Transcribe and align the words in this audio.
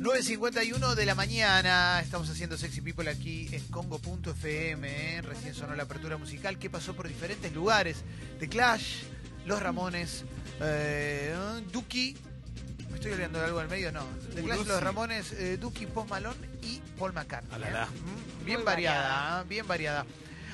9.51 0.00 0.94
de 0.94 1.04
la 1.04 1.14
mañana, 1.14 2.00
estamos 2.00 2.30
haciendo 2.30 2.56
Sexy 2.56 2.80
People 2.80 3.10
aquí 3.10 3.50
en 3.52 3.62
Congo.fm, 3.66 4.88
¿eh? 4.88 5.20
recién 5.20 5.54
sonó 5.54 5.74
la 5.74 5.82
apertura 5.82 6.16
musical 6.16 6.58
que 6.58 6.70
pasó 6.70 6.96
por 6.96 7.06
diferentes 7.06 7.52
lugares, 7.52 7.98
The 8.38 8.48
Clash, 8.48 9.02
Los 9.44 9.62
Ramones, 9.62 10.24
eh, 10.62 11.34
Duki, 11.70 12.16
me 12.88 12.94
estoy 12.94 13.12
olvidando 13.12 13.40
de 13.40 13.44
algo 13.44 13.58
al 13.58 13.68
medio, 13.68 13.92
no, 13.92 14.06
The 14.34 14.42
Clash, 14.42 14.64
Los 14.66 14.82
Ramones, 14.82 15.32
eh, 15.32 15.58
Duki, 15.58 15.84
Post 15.84 16.08
Malone 16.08 16.48
y 16.62 16.80
Paul 16.98 17.12
McCartney. 17.12 17.62
¿eh? 17.62 17.84
Mm, 18.40 18.44
Bien 18.46 18.64
variada, 18.64 19.42
bien 19.42 19.68
variada. 19.68 20.06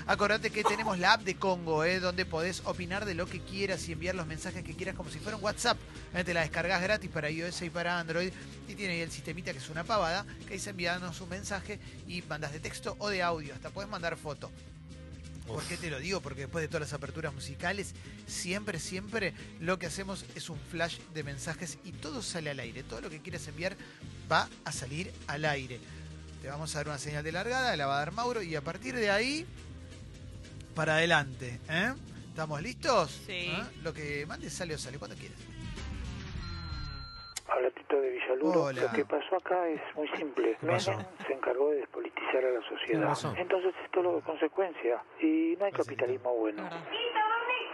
Acordate 0.08 0.50
que 0.50 0.62
tenemos 0.62 1.00
la 1.00 1.14
app 1.14 1.22
de 1.22 1.34
Congo, 1.34 1.82
¿eh? 1.82 1.98
donde 1.98 2.24
podés 2.24 2.62
opinar 2.64 3.04
de 3.06 3.14
lo 3.14 3.26
que 3.26 3.40
quieras 3.40 3.88
y 3.88 3.92
enviar 3.92 4.14
los 4.14 4.24
mensajes 4.24 4.62
que 4.62 4.76
quieras 4.76 4.94
como 4.94 5.10
si 5.10 5.18
fuera 5.18 5.36
un 5.36 5.42
WhatsApp. 5.42 5.76
¿eh? 6.14 6.22
Te 6.22 6.32
la 6.32 6.42
descargas 6.42 6.80
gratis 6.80 7.10
para 7.10 7.28
iOS 7.28 7.62
y 7.62 7.70
para 7.70 7.98
Android. 7.98 8.30
Y 8.68 8.74
tiene 8.76 8.94
ahí 8.94 9.00
el 9.00 9.10
sistemita 9.10 9.50
que 9.50 9.58
es 9.58 9.68
una 9.68 9.82
pavada, 9.82 10.24
que 10.46 10.54
dice 10.54 10.70
enviarnos 10.70 11.20
un 11.20 11.28
mensaje 11.28 11.80
y 12.06 12.22
mandas 12.22 12.52
de 12.52 12.60
texto 12.60 12.94
o 13.00 13.08
de 13.08 13.20
audio. 13.24 13.52
Hasta 13.52 13.70
podés 13.70 13.90
mandar 13.90 14.16
foto. 14.16 14.48
¿Por 15.48 15.64
qué 15.64 15.76
te 15.76 15.90
lo 15.90 15.98
digo? 15.98 16.20
Porque 16.20 16.42
después 16.42 16.62
de 16.62 16.68
todas 16.68 16.82
las 16.82 16.92
aperturas 16.92 17.34
musicales, 17.34 17.94
siempre, 18.28 18.78
siempre 18.78 19.34
lo 19.58 19.80
que 19.80 19.86
hacemos 19.86 20.24
es 20.36 20.50
un 20.50 20.58
flash 20.70 20.98
de 21.14 21.24
mensajes 21.24 21.78
y 21.84 21.90
todo 21.90 22.22
sale 22.22 22.50
al 22.50 22.60
aire. 22.60 22.84
Todo 22.84 23.00
lo 23.00 23.10
que 23.10 23.20
quieras 23.20 23.48
enviar 23.48 23.76
va 24.30 24.48
a 24.64 24.70
salir 24.70 25.12
al 25.26 25.44
aire. 25.44 25.80
Te 26.42 26.48
vamos 26.48 26.74
a 26.74 26.78
dar 26.78 26.88
una 26.88 26.98
señal 26.98 27.24
de 27.24 27.32
largada, 27.32 27.76
la 27.76 27.86
va 27.86 27.96
a 27.96 27.98
dar 27.98 28.12
Mauro 28.12 28.40
y 28.42 28.54
a 28.54 28.60
partir 28.60 28.94
de 28.94 29.10
ahí, 29.10 29.46
para 30.76 30.96
adelante. 30.96 31.58
¿eh? 31.70 31.92
¿Estamos 32.28 32.60
listos? 32.62 33.10
Sí. 33.26 33.50
¿Eh? 33.50 33.62
Lo 33.82 33.92
que 33.94 34.26
mandes 34.26 34.52
sale 34.52 34.74
o 34.74 34.78
sale, 34.78 34.98
cuando 34.98 35.16
quieras. 35.16 35.38
Habla 37.48 37.70
Tito 37.70 37.98
de 38.00 38.10
Villaluro. 38.10 38.62
Hola. 38.64 38.82
Lo 38.82 38.92
que 38.92 39.04
pasó 39.06 39.36
acá 39.36 39.66
es 39.68 39.80
muy 39.96 40.06
simple. 40.08 40.56
Menem 40.60 40.78
se 41.26 41.32
encargó 41.32 41.70
de 41.70 41.78
despolitizar 41.78 42.44
a 42.44 42.50
la 42.50 42.60
¿Qué 42.60 42.68
sociedad. 42.68 43.38
Entonces 43.38 43.74
esto 43.84 44.00
es 44.00 44.04
lo 44.04 44.20
consecuencia. 44.20 45.02
Y 45.20 45.56
no 45.58 45.64
hay 45.64 45.72
capitalismo 45.72 46.34
bueno. 46.34 46.68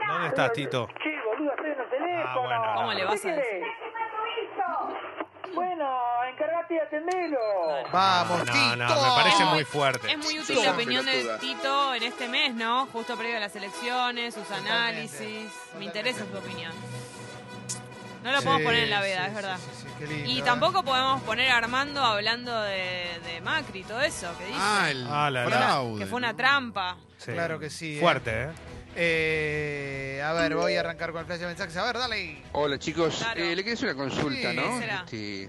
¿Dónde 0.06 0.28
estás, 0.28 0.53
Tito? 0.53 0.89
Che, 1.03 1.20
boludo, 1.25 1.50
estoy 1.53 1.70
en 1.70 1.80
el 1.80 1.89
teléfono. 1.89 2.42
bueno. 2.42 2.73
¿Cómo 2.77 2.92
le 2.92 3.05
vas 3.05 3.25
a 3.25 3.28
¿Qué 3.28 3.34
decir? 3.34 3.67
Bueno, 5.55 5.89
encargate 6.33 6.75
y 6.75 6.78
atendelo. 6.78 7.39
Vamos, 7.92 8.39
No, 8.39 8.45
Tito. 8.53 8.77
no, 8.77 9.03
me 9.03 9.22
parece 9.22 9.45
muy 9.45 9.64
fuerte. 9.64 10.11
Es 10.11 10.19
muy 10.19 10.39
útil 10.39 10.62
la 10.64 10.72
opinión 10.72 11.05
de. 11.05 11.28
Tito 11.41 11.95
en 11.95 12.03
este 12.03 12.28
mes, 12.28 12.55
¿no? 12.55 12.86
Justo 12.86 13.17
previo 13.17 13.36
a 13.36 13.41
las 13.41 13.55
elecciones, 13.56 14.34
sus 14.34 14.45
Totalmente. 14.45 14.73
análisis. 14.73 15.53
Me 15.78 15.84
interesa 15.84 16.25
su 16.30 16.36
opinión. 16.39 16.73
No 18.23 18.30
lo 18.30 18.39
Sí, 18.39 18.45
podemos 18.45 18.67
poner 18.67 18.84
en 18.84 18.91
la 18.91 19.00
veda, 19.00 19.23
sí, 19.23 19.27
es 19.30 19.34
verdad. 19.34 19.56
sí, 19.58 19.70
sí, 19.83 19.86
qué 19.98 20.06
lindo, 20.06 20.30
Y 20.30 20.39
¿eh? 20.39 20.42
tampoco 20.42 20.84
podemos 20.84 21.20
poner 21.23 21.50
a 21.50 21.56
Armando 21.56 22.00
hablando 22.05 22.62
de, 22.62 23.19
de 23.27 23.41
Macri 23.41 23.80
y 23.80 23.83
todo 23.83 24.00
eso 24.00 24.28
que 24.39 24.45
dice. 24.47 24.58
Ah, 24.61 24.86
el 24.92 25.06
Ah, 25.11 25.28
la, 25.28 25.45
la. 25.45 25.50
fraude. 25.50 25.98
que 25.98 26.06
fue 26.06 26.19
una 26.19 26.33
trampa. 26.36 26.97
Sí. 27.19 27.33
Claro 27.33 27.58
que 27.58 27.69
sí. 27.69 27.98
Fuerte, 28.00 28.30
¿eh? 28.45 28.45
Eh, 28.45 28.53
a 28.95 30.33
ver, 30.35 30.55
voy 30.55 30.75
a 30.77 30.81
arrancar 30.81 31.12
con 31.12 31.21
el 31.21 31.27
flash 31.27 31.41
de 31.41 31.47
mensajes. 31.47 31.77
A 31.77 31.85
ver, 31.85 31.98
dale. 31.98 32.43
Hola 32.53 32.79
chicos, 32.79 33.17
Claro. 33.19 33.41
Eh, 33.43 33.57
le 33.57 33.62
quería 33.65 33.75
hacer 33.75 33.95
una 33.95 34.05
consulta, 34.05 34.51
Sí, 34.51 34.57
¿no? 34.57 34.81
Este, 34.81 35.48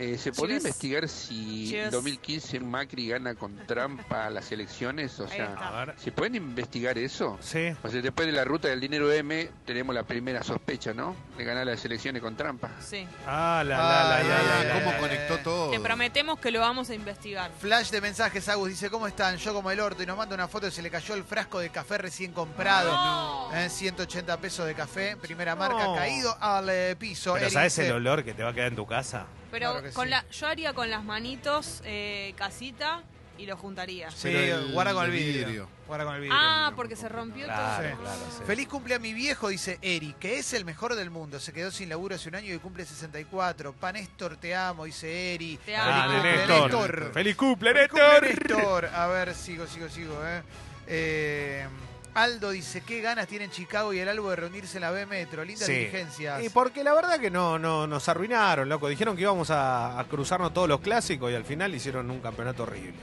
eh, 0.00 0.16
¿Se 0.16 0.32
podría 0.32 0.56
investigar 0.56 1.06
si 1.08 1.68
Cheers. 1.68 1.84
en 1.86 1.90
2015 1.90 2.60
Macri 2.60 3.08
gana 3.08 3.34
con 3.34 3.54
trampa 3.66 4.30
las 4.30 4.50
elecciones? 4.50 5.20
O 5.20 5.28
sea. 5.28 5.94
¿se 5.98 6.10
pueden 6.10 6.36
investigar 6.36 6.96
eso? 6.96 7.36
Sí. 7.42 7.72
O 7.82 7.88
sea, 7.90 8.00
después 8.00 8.26
de 8.26 8.32
la 8.32 8.44
ruta 8.44 8.68
del 8.68 8.80
dinero 8.80 9.12
M 9.12 9.50
tenemos 9.66 9.94
la 9.94 10.02
primera 10.04 10.42
sospecha, 10.42 10.94
¿no? 10.94 11.14
De 11.36 11.44
ganar 11.44 11.66
las 11.66 11.84
elecciones 11.84 12.22
con 12.22 12.34
trampa. 12.34 12.70
Sí. 12.80 13.06
Ah, 13.26 13.62
la, 13.66 13.76
la, 13.76 13.84
la, 13.84 14.16
Ay, 14.16 14.66
la. 14.68 14.74
¿Cómo 14.84 14.98
conectó 14.98 15.34
ay. 15.34 15.40
todo? 15.44 15.70
Te 15.70 15.80
prometemos 15.80 16.38
que 16.38 16.50
lo 16.50 16.60
vamos 16.60 16.88
a 16.88 16.94
investigar. 16.94 17.50
Flash 17.60 17.90
de 17.90 18.00
mensajes, 18.00 18.48
Agus 18.48 18.70
dice, 18.70 18.88
¿cómo 18.88 19.06
están? 19.06 19.36
Yo 19.36 19.52
como 19.52 19.70
el 19.70 19.80
orto 19.80 20.02
y 20.02 20.06
nos 20.06 20.16
manda 20.16 20.34
una 20.34 20.48
foto 20.48 20.66
y 20.66 20.70
se 20.70 20.80
le 20.80 20.90
cayó 20.90 21.14
el 21.14 21.24
frasco 21.24 21.58
de 21.58 21.68
café 21.68 21.98
recién 21.98 22.32
comprado. 22.32 23.50
Eh, 23.52 23.68
180 23.68 24.36
pesos 24.38 24.66
de 24.66 24.74
café, 24.74 25.16
primera 25.16 25.54
marca, 25.54 25.84
No. 25.84 25.94
caído 25.94 26.34
al 26.40 26.68
eh, 26.70 26.96
piso. 26.98 27.34
Pero 27.34 27.44
Eric 27.46 27.52
¿sabes 27.52 27.76
dice, 27.76 27.86
el 27.88 27.92
olor 27.92 28.24
que 28.24 28.32
te 28.32 28.42
va 28.42 28.50
a 28.50 28.54
quedar 28.54 28.68
en 28.68 28.76
tu 28.76 28.86
casa? 28.86 29.26
Pero 29.50 29.72
Claro 29.72 29.92
con 29.92 30.04
sí. 30.04 30.10
la, 30.10 30.24
yo 30.30 30.46
haría 30.46 30.72
con 30.74 30.90
las 30.90 31.04
manitos 31.04 31.82
eh, 31.84 32.32
casita 32.36 33.02
y 33.38 33.46
lo 33.46 33.56
juntaría. 33.56 34.10
Sí, 34.10 34.28
el 34.28 34.72
guarda 34.72 34.92
con 34.92 35.06
el 35.06 35.10
de 35.12 35.16
vidrio. 35.16 35.46
vidrio. 35.46 35.68
Guarda 35.86 36.04
con 36.04 36.14
el 36.14 36.20
vidrio. 36.20 36.38
Ah, 36.38 36.72
porque 36.76 36.94
se 36.94 37.08
rompió 37.08 37.46
Claro, 37.46 37.82
Sí. 37.84 37.90
todo. 37.94 38.00
claro. 38.02 38.20
sí. 38.36 38.42
Feliz 38.46 38.68
cumple 38.68 38.94
a 38.94 38.98
mi 38.98 39.12
viejo, 39.14 39.48
dice 39.48 39.78
Eri, 39.80 40.14
que 40.20 40.38
es 40.38 40.52
el 40.52 40.64
mejor 40.66 40.94
del 40.94 41.08
mundo. 41.10 41.40
Se 41.40 41.52
quedó 41.52 41.70
sin 41.70 41.88
laburo 41.88 42.14
hace 42.16 42.28
un 42.28 42.34
año 42.34 42.54
y 42.54 42.58
cumple 42.58 42.84
64. 42.84 43.72
Pa 43.72 43.92
Néstor, 43.92 44.36
te 44.36 44.54
amo, 44.54 44.84
dice 44.84 45.34
Eri. 45.34 45.56
Te 45.56 45.72
Feliz 45.72 45.78
amo. 45.80 45.90
Ah, 45.94 46.08
de 46.08 46.14
cumple, 46.14 46.36
Néstor. 46.36 46.70
Néstor. 46.70 47.12
¡Feliz 47.14 47.36
cumple, 47.36 47.72
Feliz 47.72 47.88
cumple, 47.88 48.20
Néstor! 48.20 48.52
Néstor. 48.52 48.86
A 48.86 49.06
ver, 49.06 49.34
sigo, 49.34 49.66
sigo, 49.66 49.88
sigo. 49.88 50.14
Eh. 50.26 50.42
Eh, 50.86 51.66
Aldo 52.14 52.50
dice, 52.50 52.80
qué 52.82 53.00
ganas 53.00 53.26
tienen 53.28 53.50
Chicago 53.50 53.92
y 53.92 53.98
el 54.00 54.08
Albo 54.08 54.30
de 54.30 54.36
reunirse 54.36 54.78
en 54.78 54.82
la 54.82 54.90
B 54.90 55.06
Metro. 55.06 55.44
Lindas 55.44 55.66
Sí. 55.66 55.72
diligencias. 55.72 56.42
Y 56.42 56.48
porque 56.48 56.82
la 56.82 56.92
verdad 56.94 57.18
que 57.20 57.30
no, 57.30 57.58
no 57.58 57.86
nos 57.86 58.08
arruinaron, 58.08 58.68
loco. 58.68 58.88
Dijeron 58.88 59.14
que 59.16 59.22
íbamos 59.22 59.50
a, 59.50 59.98
a 59.98 60.04
cruzarnos 60.04 60.52
todos 60.52 60.68
los 60.68 60.80
clásicos 60.80 61.30
y 61.30 61.34
al 61.34 61.44
final 61.44 61.74
hicieron 61.74 62.10
un 62.10 62.20
campeonato 62.20 62.64
horrible. 62.64 62.94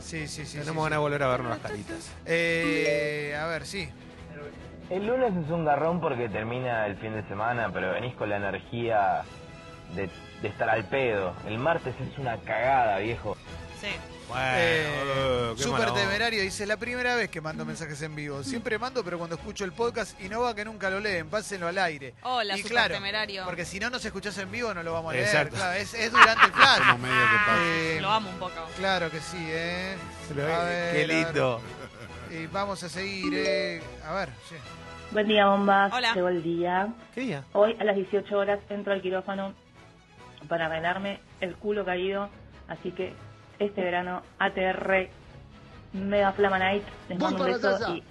Sí, 0.00 0.26
sí, 0.26 0.46
sí. 0.46 0.58
Tenemos 0.58 0.76
sí, 0.76 0.84
ganas 0.84 0.90
de 0.92 0.98
volver 0.98 1.22
a 1.22 1.28
vernos 1.28 1.50
las 1.50 1.58
caritas. 1.58 2.10
Eh, 2.24 3.36
a 3.38 3.46
ver, 3.46 3.66
sí. 3.66 3.88
El 4.88 5.06
lunes 5.06 5.32
es 5.44 5.50
un 5.50 5.66
garrón 5.66 6.00
porque 6.00 6.30
termina 6.30 6.86
el 6.86 6.96
fin 6.96 7.12
de 7.12 7.22
semana, 7.28 7.70
pero 7.70 7.92
venís 7.92 8.14
con 8.14 8.30
la 8.30 8.36
energía 8.38 9.20
de, 9.94 10.08
de 10.40 10.48
estar 10.48 10.70
al 10.70 10.84
pedo. 10.84 11.34
El 11.46 11.58
martes 11.58 11.94
es 12.00 12.18
una 12.18 12.38
cagada, 12.38 12.98
viejo. 12.98 13.36
Sí. 13.80 13.88
Bueno, 14.28 14.42
Eh, 14.56 15.50
oh, 15.50 15.54
qué 15.56 15.62
Super 15.62 15.78
mala 15.80 15.92
onda. 15.92 16.02
temerario 16.04 16.42
dice, 16.42 16.66
la 16.66 16.76
primera 16.76 17.14
vez 17.14 17.30
que 17.30 17.40
mando 17.40 17.64
mensajes 17.64 18.02
en 18.02 18.14
vivo. 18.14 18.42
Siempre 18.42 18.78
mando, 18.78 19.02
pero 19.04 19.16
cuando 19.18 19.36
escucho 19.36 19.64
el 19.64 19.72
podcast 19.72 20.20
y 20.20 20.28
no 20.28 20.40
va 20.42 20.54
que 20.54 20.64
nunca 20.64 20.90
lo 20.90 21.00
leen, 21.00 21.28
pásenlo 21.28 21.68
al 21.68 21.78
aire. 21.78 22.14
Hola, 22.22 22.54
y 22.54 22.58
super 22.58 22.72
claro, 22.72 22.94
temerario. 22.94 23.44
porque 23.46 23.64
si 23.64 23.80
no 23.80 23.88
nos 23.88 24.04
escuchás 24.04 24.36
en 24.38 24.50
vivo 24.50 24.74
no 24.74 24.82
lo 24.82 24.92
vamos 24.92 25.10
a 25.10 25.14
leer. 25.14 25.26
Exacto. 25.26 25.56
Claro, 25.56 25.72
es, 25.78 25.94
es 25.94 26.10
durante 26.12 26.44
el 26.46 26.52
flash. 26.54 26.78
Como 26.78 26.98
medio 26.98 27.14
que 27.22 27.36
pasa. 27.46 27.58
Eh, 27.64 27.98
Lo 28.02 28.10
amo 28.10 28.30
un 28.30 28.38
poco. 28.38 28.66
claro 28.76 29.10
que 29.10 29.20
sí, 29.20 29.38
¿eh? 29.48 29.94
A 29.96 30.32
eh, 30.32 30.34
ver, 30.34 30.46
qué 30.46 31.04
a 31.04 31.06
ver. 31.06 31.08
lindo. 31.08 31.60
Y 32.30 32.46
vamos 32.48 32.82
a 32.82 32.88
seguir, 32.90 33.32
¿eh? 33.34 33.82
A 34.04 34.12
ver, 34.12 34.28
sí. 34.48 34.56
Buen 35.12 35.26
día, 35.28 35.46
bombas. 35.46 35.90
Hola. 35.90 36.12
Llegó 36.14 36.28
el 36.28 36.42
día. 36.42 36.88
¿Qué 37.14 37.22
día? 37.22 37.44
Hoy 37.54 37.74
a 37.80 37.84
las 37.84 37.96
18 37.96 38.36
horas 38.36 38.58
entro 38.68 38.92
al 38.92 39.00
quirófano 39.00 39.54
para 40.48 40.66
arreglarme 40.66 41.20
el 41.40 41.54
culo 41.56 41.84
caído. 41.86 42.28
Así 42.68 42.90
que 42.92 43.14
este 43.58 43.82
verano 43.82 44.22
ATR 44.38 45.08
Mega 45.92 46.32
Flama 46.32 46.58
Night. 46.58 46.84
Les 47.08 47.18
mando 47.18 47.44
un 47.44 47.52
beso 47.52 47.94
y 47.94 48.04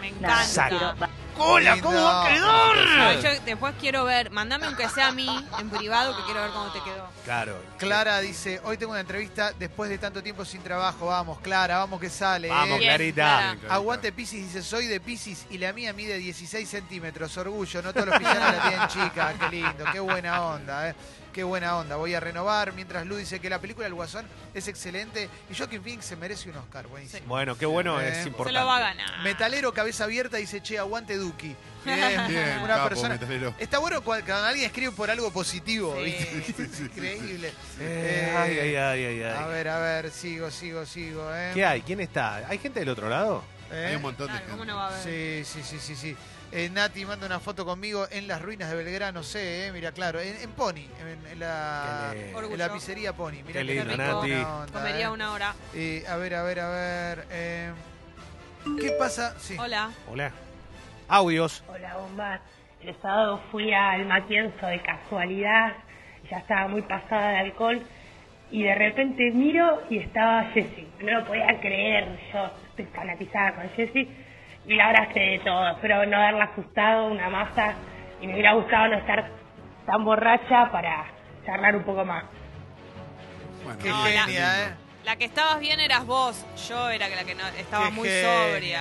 Me 0.00 0.10
nada, 0.12 0.44
encanta. 0.44 1.08
¡Hola! 1.38 1.74
Lindo. 1.74 1.88
¿Cómo 1.88 2.02
va 2.02 2.24
a 2.24 2.28
quedar? 2.28 3.20
yo 3.36 3.44
después 3.44 3.74
quiero 3.80 4.04
ver, 4.04 4.30
mandame 4.30 4.66
aunque 4.66 4.88
sea 4.88 5.08
a 5.08 5.12
mí 5.12 5.28
en 5.58 5.70
privado 5.70 6.14
que 6.16 6.24
quiero 6.24 6.42
ver 6.42 6.50
cómo 6.50 6.72
te 6.72 6.80
quedó. 6.80 7.08
Claro. 7.24 7.56
Clara 7.78 8.18
dice, 8.20 8.60
hoy 8.64 8.76
tengo 8.76 8.92
una 8.92 9.00
entrevista 9.00 9.52
después 9.58 9.88
de 9.88 9.98
tanto 9.98 10.22
tiempo 10.22 10.44
sin 10.44 10.60
trabajo. 10.62 11.06
Vamos, 11.06 11.38
Clara, 11.40 11.78
vamos 11.78 12.00
que 12.00 12.10
sale. 12.10 12.48
Vamos, 12.48 12.76
¿eh? 12.76 12.80
Bien, 12.80 12.90
Clarita. 12.90 13.56
Clara. 13.60 13.74
Aguante 13.74 14.12
Piscis 14.12 14.46
dice, 14.46 14.62
soy 14.62 14.86
de 14.86 15.00
Piscis 15.00 15.46
y 15.50 15.58
la 15.58 15.72
mía 15.72 15.92
mide 15.92 16.18
16 16.18 16.68
centímetros. 16.68 17.36
Orgullo, 17.38 17.80
no 17.80 17.92
todos 17.92 18.08
los 18.08 18.18
villanos 18.18 18.56
la 18.56 18.62
tienen 18.68 18.88
chica. 18.88 19.34
Qué 19.38 19.56
lindo, 19.56 19.84
qué 19.92 20.00
buena 20.00 20.42
onda, 20.44 20.90
¿eh? 20.90 20.94
Qué 21.32 21.42
buena 21.44 21.76
onda. 21.76 21.96
Voy 21.96 22.14
a 22.14 22.20
renovar. 22.20 22.72
Mientras 22.72 23.06
Lu 23.06 23.16
dice 23.16 23.38
que 23.40 23.48
la 23.48 23.60
película 23.60 23.86
El 23.86 23.94
Guasón 23.94 24.26
es 24.52 24.66
excelente 24.68 25.28
y 25.50 25.54
Joaquin 25.56 25.82
Phoenix 25.82 26.04
se 26.06 26.16
merece 26.16 26.50
un 26.50 26.56
Oscar. 26.56 26.86
Buenísimo. 26.88 27.26
Bueno, 27.26 27.56
qué 27.56 27.66
bueno, 27.66 28.00
Eh, 28.00 28.08
es 28.20 28.26
importante. 28.26 28.58
Se 28.58 28.64
lo 28.64 28.66
va 28.66 28.76
a 28.78 28.80
ganar. 28.80 29.20
Metalero, 29.22 29.72
cabeza 29.72 30.04
abierta, 30.04 30.38
dice, 30.38 30.60
che, 30.62 30.78
aguante 30.78 31.16
Duki. 31.16 31.54
Bien, 31.84 32.28
Bien, 32.28 32.58
una 32.62 32.74
capo, 32.76 32.88
persona. 32.88 33.10
metalero. 33.14 33.54
Está 33.58 33.78
bueno 33.78 34.02
cuando 34.02 34.26
cuando 34.26 34.46
alguien 34.46 34.66
escribe 34.66 34.92
por 34.92 35.10
algo 35.10 35.32
positivo, 35.32 35.94
Sí. 35.96 36.02
¿viste? 36.04 36.62
Increíble. 36.82 37.48
Eh, 37.78 38.30
Eh, 38.30 38.36
ay, 38.36 38.58
ay, 38.58 38.76
ay, 38.76 39.04
ay, 39.04 39.22
ay. 39.22 39.42
A 39.42 39.46
ver, 39.46 39.68
a 39.68 39.78
ver, 39.78 40.10
sigo, 40.10 40.50
sigo, 40.50 40.84
sigo, 40.84 41.34
¿eh? 41.34 41.52
¿Qué 41.54 41.64
hay? 41.64 41.82
¿Quién 41.82 42.00
está? 42.00 42.36
¿Hay 42.48 42.58
gente 42.58 42.80
del 42.80 42.88
otro 42.90 43.08
lado? 43.08 43.42
¿Eh? 43.72 43.86
Hay 43.90 43.96
un 43.96 44.02
montón 44.02 44.26
de 44.26 44.32
Claro, 44.32 44.46
¿Cómo 44.50 44.58
gente. 44.62 44.72
no 44.72 44.76
va 44.76 44.88
a 44.88 44.88
haber? 45.00 45.44
Sí, 45.44 45.44
sí, 45.44 45.62
sí, 45.62 45.78
sí, 45.78 45.94
sí. 45.96 46.16
Eh, 46.52 46.68
Nati 46.68 47.04
manda 47.04 47.26
una 47.26 47.38
foto 47.38 47.64
conmigo 47.64 48.06
en 48.10 48.26
las 48.26 48.42
ruinas 48.42 48.68
de 48.70 48.76
Belgrano, 48.76 49.22
sé, 49.22 49.68
eh, 49.68 49.72
mira, 49.72 49.92
claro, 49.92 50.18
en, 50.20 50.34
en 50.36 50.50
Pony, 50.50 50.78
en, 51.00 51.26
en 51.30 51.38
la, 51.38 52.12
en 52.12 52.72
pizzería 52.72 53.12
Pony. 53.12 53.42
Mira 53.46 53.60
Qué 53.60 53.66
qué 53.66 53.84
lindo, 53.84 53.84
rico. 53.92 54.02
Nati. 54.02 54.32
Onda, 54.32 54.72
Comería 54.72 55.06
eh. 55.06 55.10
una 55.10 55.32
hora. 55.32 55.54
Eh, 55.74 56.04
a 56.08 56.16
ver, 56.16 56.34
a 56.34 56.42
ver, 56.42 56.60
a 56.60 56.68
ver. 56.68 57.24
eh, 57.30 57.70
¿Qué 58.80 58.90
pasa? 58.98 59.38
Sí. 59.38 59.56
Hola. 59.60 59.90
Hola. 60.10 60.32
Audios. 61.08 61.62
Hola, 61.68 61.96
bombas. 61.98 62.40
El 62.82 63.00
sábado 63.00 63.40
fui 63.52 63.72
al 63.72 64.06
Matienzo 64.06 64.66
de 64.66 64.80
casualidad, 64.82 65.74
ya 66.30 66.38
estaba 66.38 66.66
muy 66.66 66.82
pasada 66.82 67.28
de 67.30 67.38
alcohol, 67.38 67.80
y 68.50 68.64
de 68.64 68.74
repente 68.74 69.30
miro 69.30 69.82
y 69.88 69.98
estaba 69.98 70.44
Jessie. 70.46 70.88
No 71.00 71.20
lo 71.20 71.26
podía 71.26 71.60
creer, 71.60 72.18
yo 72.32 72.50
estoy 72.70 72.86
fanatizada 72.86 73.54
con 73.54 73.68
Jessie, 73.70 74.08
y 74.66 74.74
la 74.76 74.86
abracé 74.88 75.18
de 75.20 75.38
todo. 75.40 75.68
Espero 75.70 76.06
no 76.06 76.16
haberla 76.16 76.44
asustado, 76.44 77.06
una 77.06 77.28
masa, 77.28 77.74
y 78.20 78.26
me 78.26 78.34
hubiera 78.34 78.52
gustado 78.54 78.88
no 78.88 78.96
estar 78.98 79.30
tan 79.86 80.04
borracha 80.04 80.70
para 80.70 81.06
charlar 81.46 81.76
un 81.76 81.84
poco 81.84 82.04
más. 82.04 82.24
Bueno, 83.64 83.78
Qué 83.82 83.88
No, 83.88 84.04
la- 84.08 84.22
genia, 84.24 84.64
¿eh? 84.64 84.74
La 85.04 85.16
que 85.16 85.24
estabas 85.24 85.58
bien 85.60 85.80
eras 85.80 86.04
vos, 86.04 86.44
yo 86.68 86.90
era 86.90 87.08
la 87.08 87.24
que 87.24 87.34
no, 87.34 87.46
estaba 87.58 87.86
Qué 87.86 87.92
muy 87.92 88.06
genia, 88.08 88.22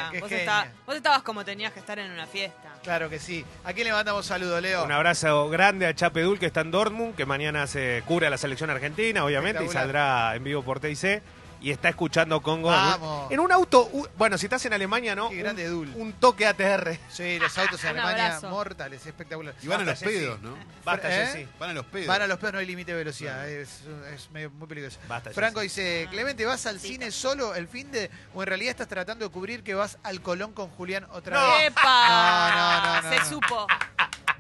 sobria. 0.10 0.12
Vos, 0.20 0.32
está- 0.32 0.68
vos 0.86 0.96
estabas 0.98 1.22
como 1.24 1.46
tenías 1.46 1.72
que 1.72 1.80
estar 1.80 1.98
en 1.98 2.12
una 2.12 2.28
fiesta. 2.28 2.74
Claro 2.84 3.10
que 3.10 3.20
sí. 3.20 3.46
¿A 3.64 3.72
quién 3.72 3.88
le 3.88 3.94
mandamos 3.94 4.26
saludo, 4.26 4.60
Leo? 4.60 4.84
Un 4.84 4.92
abrazo 4.92 5.48
grande 5.50 5.88
a 5.88 5.94
Chape 5.94 6.22
Dul, 6.22 6.38
que 6.38 6.46
está 6.48 6.60
en 6.62 6.72
Dortmund, 6.72 7.16
que 7.16 7.26
mañana 7.26 7.68
se 7.68 8.04
cubre 8.06 8.28
a 8.28 8.30
la 8.30 8.38
selección 8.38 8.70
argentina, 8.70 9.24
obviamente, 9.24 9.64
y 9.64 9.70
saldrá 9.70 10.36
en 10.36 10.44
vivo 10.44 10.62
por 10.62 10.82
TIC. 10.82 11.22
Y 11.62 11.72
está 11.72 11.90
escuchando 11.90 12.42
Congo. 12.42 12.70
Vamos. 12.70 13.30
En 13.32 13.40
un 13.42 13.52
auto, 13.52 13.90
bueno, 14.18 14.38
si 14.38 14.46
estás 14.46 14.66
en 14.66 14.72
Alemania, 14.74 15.14
¿no? 15.14 15.30
Qué 15.30 15.36
grande 15.38 15.70
un, 15.70 15.92
Dul. 15.92 16.02
un 16.02 16.14
toque 16.14 16.48
ATR. 16.48 16.98
Sí, 17.10 17.38
los 17.38 17.58
autos 17.58 17.84
en 17.84 17.90
Alemania 18.00 18.40
mortales, 18.44 19.06
espectacular. 19.06 19.54
Y 19.62 19.68
van 19.68 19.82
a 19.82 19.84
los 19.84 20.00
pedos, 20.00 20.42
¿no? 20.42 20.56
Basta, 20.86 21.10
¿Eh? 21.10 21.26
Jessy. 21.28 21.48
Van 21.60 21.72
a 21.72 21.74
los 21.74 21.86
pedos. 21.86 22.08
Van 22.08 22.22
a 22.22 22.28
los 22.28 22.38
pedos, 22.38 22.54
no 22.54 22.60
hay 22.60 22.66
límite 22.66 22.92
de 22.94 22.98
velocidad. 23.00 23.48
Es, 23.50 23.82
es 24.14 24.32
medio- 24.32 24.52
muy 24.52 24.68
peligroso. 24.68 25.00
Basta, 25.10 25.32
Franco 25.32 25.60
Jessy. 25.60 25.82
dice, 25.82 26.08
Clemente, 26.10 26.46
¿vas 26.46 26.66
al 26.66 26.80
cine 26.80 27.12
solo 27.12 27.54
el 27.56 27.68
fin 27.68 27.92
de 27.92 28.10
o 28.34 28.42
en 28.42 28.48
realidad 28.48 28.72
estás 28.72 28.88
tratando 28.88 29.26
de 29.26 29.32
cubrir 29.32 29.62
que 29.64 29.74
vas 29.74 29.98
al 30.04 30.22
Colón 30.22 30.54
con 30.54 30.70
Julián 30.70 31.06
otra 31.12 31.42
No. 31.42 31.48
vez? 31.58 31.68
¡Epa! 31.68 32.52
No, 32.56 32.82
no, 32.86 33.02
no, 33.02 33.10
Se 33.10 33.20
no. 33.20 33.26
supo. 33.26 33.68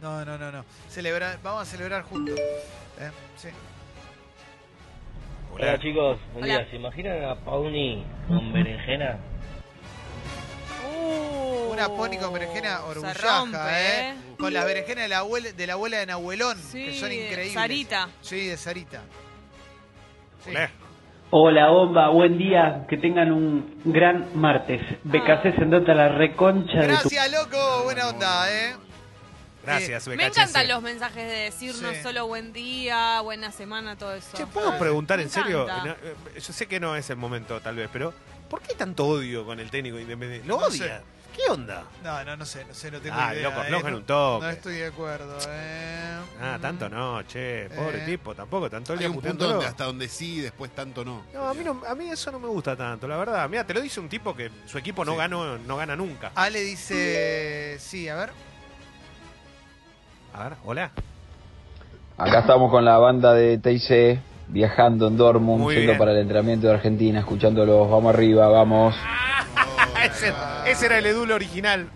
No, 0.01 0.23
no, 0.23 0.37
no, 0.37 0.51
no. 0.53 0.63
Celebrar, 0.89 1.37
vamos 1.43 1.63
a 1.63 1.65
celebrar 1.69 2.03
juntos. 2.03 2.39
¿Eh? 2.39 3.11
Sí. 3.41 3.49
Hola 5.59 5.77
chicos, 5.79 6.17
buen 6.33 6.45
Hola. 6.45 6.59
día. 6.59 6.67
¿Se 6.69 6.75
imaginan 6.77 7.23
a 7.25 7.35
Pauni 7.35 8.05
con 8.29 8.53
berenjena? 8.53 9.17
Uh, 10.85 11.73
Una 11.73 11.87
pony 11.89 12.17
con 12.17 12.33
berenjena 12.33 12.77
se 12.77 12.83
orgullaja, 12.83 13.39
rompe, 13.39 13.57
¿eh? 13.57 14.13
Con 14.37 14.53
las 14.53 14.65
berenjenas 14.65 15.03
de 15.03 15.09
la 15.09 15.17
abuela 15.19 15.51
de, 15.51 15.67
la 15.67 15.73
abuela 15.73 15.97
de 15.97 16.05
Nahuelón, 16.05 16.57
Sí, 16.57 16.85
que 16.85 16.93
son 16.93 17.09
de 17.09 17.15
increíbles. 17.15 17.53
Sarita. 17.53 18.09
Sí, 18.21 18.47
de 18.47 18.55
Sarita. 18.55 19.01
Sí. 20.45 20.51
Hola, 21.31 21.69
bomba, 21.69 22.09
buen 22.09 22.37
día, 22.37 22.85
que 22.89 22.97
tengan 22.97 23.31
un 23.31 23.81
gran 23.83 24.29
martes. 24.39 24.81
BKC 25.03 25.57
se 25.57 25.65
nota 25.65 25.93
la 25.93 26.07
reconcha 26.07 26.79
de 26.79 26.87
tu... 26.87 26.93
Gracias, 26.93 27.31
loco. 27.33 27.83
Buena 27.83 28.07
onda, 28.09 28.49
¿eh? 28.49 28.75
Gracias, 29.69 30.07
Me 30.07 30.25
encantan 30.25 30.67
los 30.67 30.81
mensajes 30.81 31.27
de 31.27 31.37
decirnos 31.45 31.95
Sí. 31.95 32.03
solo 32.03 32.27
buen 32.27 32.51
día, 32.53 33.21
buena 33.21 33.51
semana, 33.51 33.95
todo 33.97 34.13
eso. 34.15 34.35
Che, 34.37 34.45
¿puedo 34.47 34.77
preguntar 34.77 35.17
Me 35.17 35.23
en 35.23 35.29
serio? 35.29 35.63
encanta. 35.63 35.85
No, 35.85 35.91
eh, 36.03 36.15
Yo 36.39 36.53
sé 36.53 36.67
que 36.67 36.79
no 36.79 36.95
es 36.95 37.09
el 37.09 37.17
momento, 37.17 37.59
tal 37.61 37.75
vez, 37.75 37.89
pero 37.91 38.13
¿por 38.49 38.61
qué 38.61 38.73
tanto 38.75 39.05
odio 39.05 39.45
con 39.45 39.59
el 39.59 39.69
técnico 39.69 39.99
independiente? 39.99 40.47
¿Lo 40.47 40.59
No 40.59 40.65
odia? 40.67 40.97
sé. 40.99 41.19
¿Qué 41.35 41.49
onda? 41.51 41.85
No, 42.03 42.21
no, 42.25 42.35
no 42.35 42.45
sé, 42.45 42.65
no 42.65 42.73
sé, 42.73 42.91
no 42.91 42.99
tengo 42.99 43.15
Ah, 43.17 43.33
idea. 43.33 43.43
loco, 43.49 43.61
¿eh? 43.61 43.65
aflojen 43.65 43.93
un 43.95 44.03
toque. 44.03 44.45
No 44.45 44.51
estoy 44.51 44.75
de 44.77 44.87
acuerdo, 44.87 45.37
¿eh? 45.47 46.17
Ah, 46.41 46.57
tanto 46.61 46.89
no, 46.89 47.21
che, 47.23 47.69
pobre 47.73 48.01
Eh. 48.01 48.05
tipo, 48.05 48.33
tampoco, 48.35 48.69
tanto 48.69 48.91
el 48.93 48.99
Hay 48.99 49.03
día 49.03 49.09
un 49.09 49.13
punto 49.13 49.27
puteándolo. 49.29 49.53
donde 49.53 49.67
hasta 49.67 49.83
donde 49.85 50.09
sí, 50.09 50.41
después 50.41 50.71
tanto 50.71 51.05
no. 51.05 51.23
No, 51.33 51.47
a 51.47 51.53
mí, 51.53 51.63
no, 51.63 51.81
a 51.87 51.95
mí 51.95 52.09
eso 52.09 52.31
no 52.31 52.39
me 52.39 52.47
gusta 52.47 52.75
tanto, 52.75 53.07
la 53.07 53.15
verdad. 53.15 53.47
Mira, 53.47 53.65
te 53.65 53.73
lo 53.73 53.79
dice 53.79 53.99
un 54.01 54.09
tipo 54.09 54.35
que 54.35 54.49
su 54.65 54.77
equipo 54.79 55.05
no, 55.05 55.11
Sí. 55.13 55.17
ganó, 55.19 55.57
no 55.59 55.77
gana 55.77 55.95
nunca. 55.95 56.31
Ale 56.35 56.59
dice, 56.61 57.77
sí, 57.79 58.09
a 58.09 58.15
ver. 58.15 58.31
A 60.33 60.43
ver, 60.43 60.53
hola. 60.65 60.91
Acá 62.17 62.39
estamos 62.39 62.69
con 62.71 62.83
la 62.85 62.97
banda 62.97 63.33
de 63.33 63.57
TIC, 63.57 64.19
viajando 64.47 65.07
en 65.07 65.17
Dortmund, 65.17 65.63
Muy 65.63 65.75
yendo 65.75 65.91
bien. 65.91 65.97
para 65.99 66.11
el 66.11 66.17
entrenamiento 66.19 66.67
de 66.67 66.73
Argentina, 66.73 67.19
escuchándolos, 67.19 67.89
vamos 67.89 68.13
arriba, 68.13 68.47
vamos. 68.47 68.95
ese, 70.05 70.33
ese 70.65 70.85
era 70.85 70.97
el 70.97 71.05
Edul 71.05 71.31
original. 71.31 71.87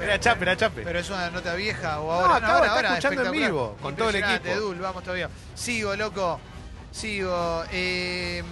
Era 0.00 0.18
Chape, 0.18 0.42
era 0.42 0.56
Chape. 0.56 0.80
Pero 0.82 0.98
es 0.98 1.10
una 1.10 1.30
nota 1.30 1.54
vieja 1.54 2.00
o 2.00 2.06
No, 2.06 2.12
ahora. 2.12 2.46
ahora, 2.46 2.66
está 2.66 2.76
ahora, 2.76 2.88
escuchando 2.88 3.24
en 3.26 3.32
vivo, 3.32 3.76
con 3.82 3.94
todo 3.96 4.08
el 4.08 4.16
equipo. 4.16 4.54
Dul, 4.58 4.78
vamos 4.78 5.02
todavía. 5.02 5.28
Sigo, 5.54 5.94
loco. 5.94 6.40
Sigo. 6.90 7.64
Eh, 7.70 8.42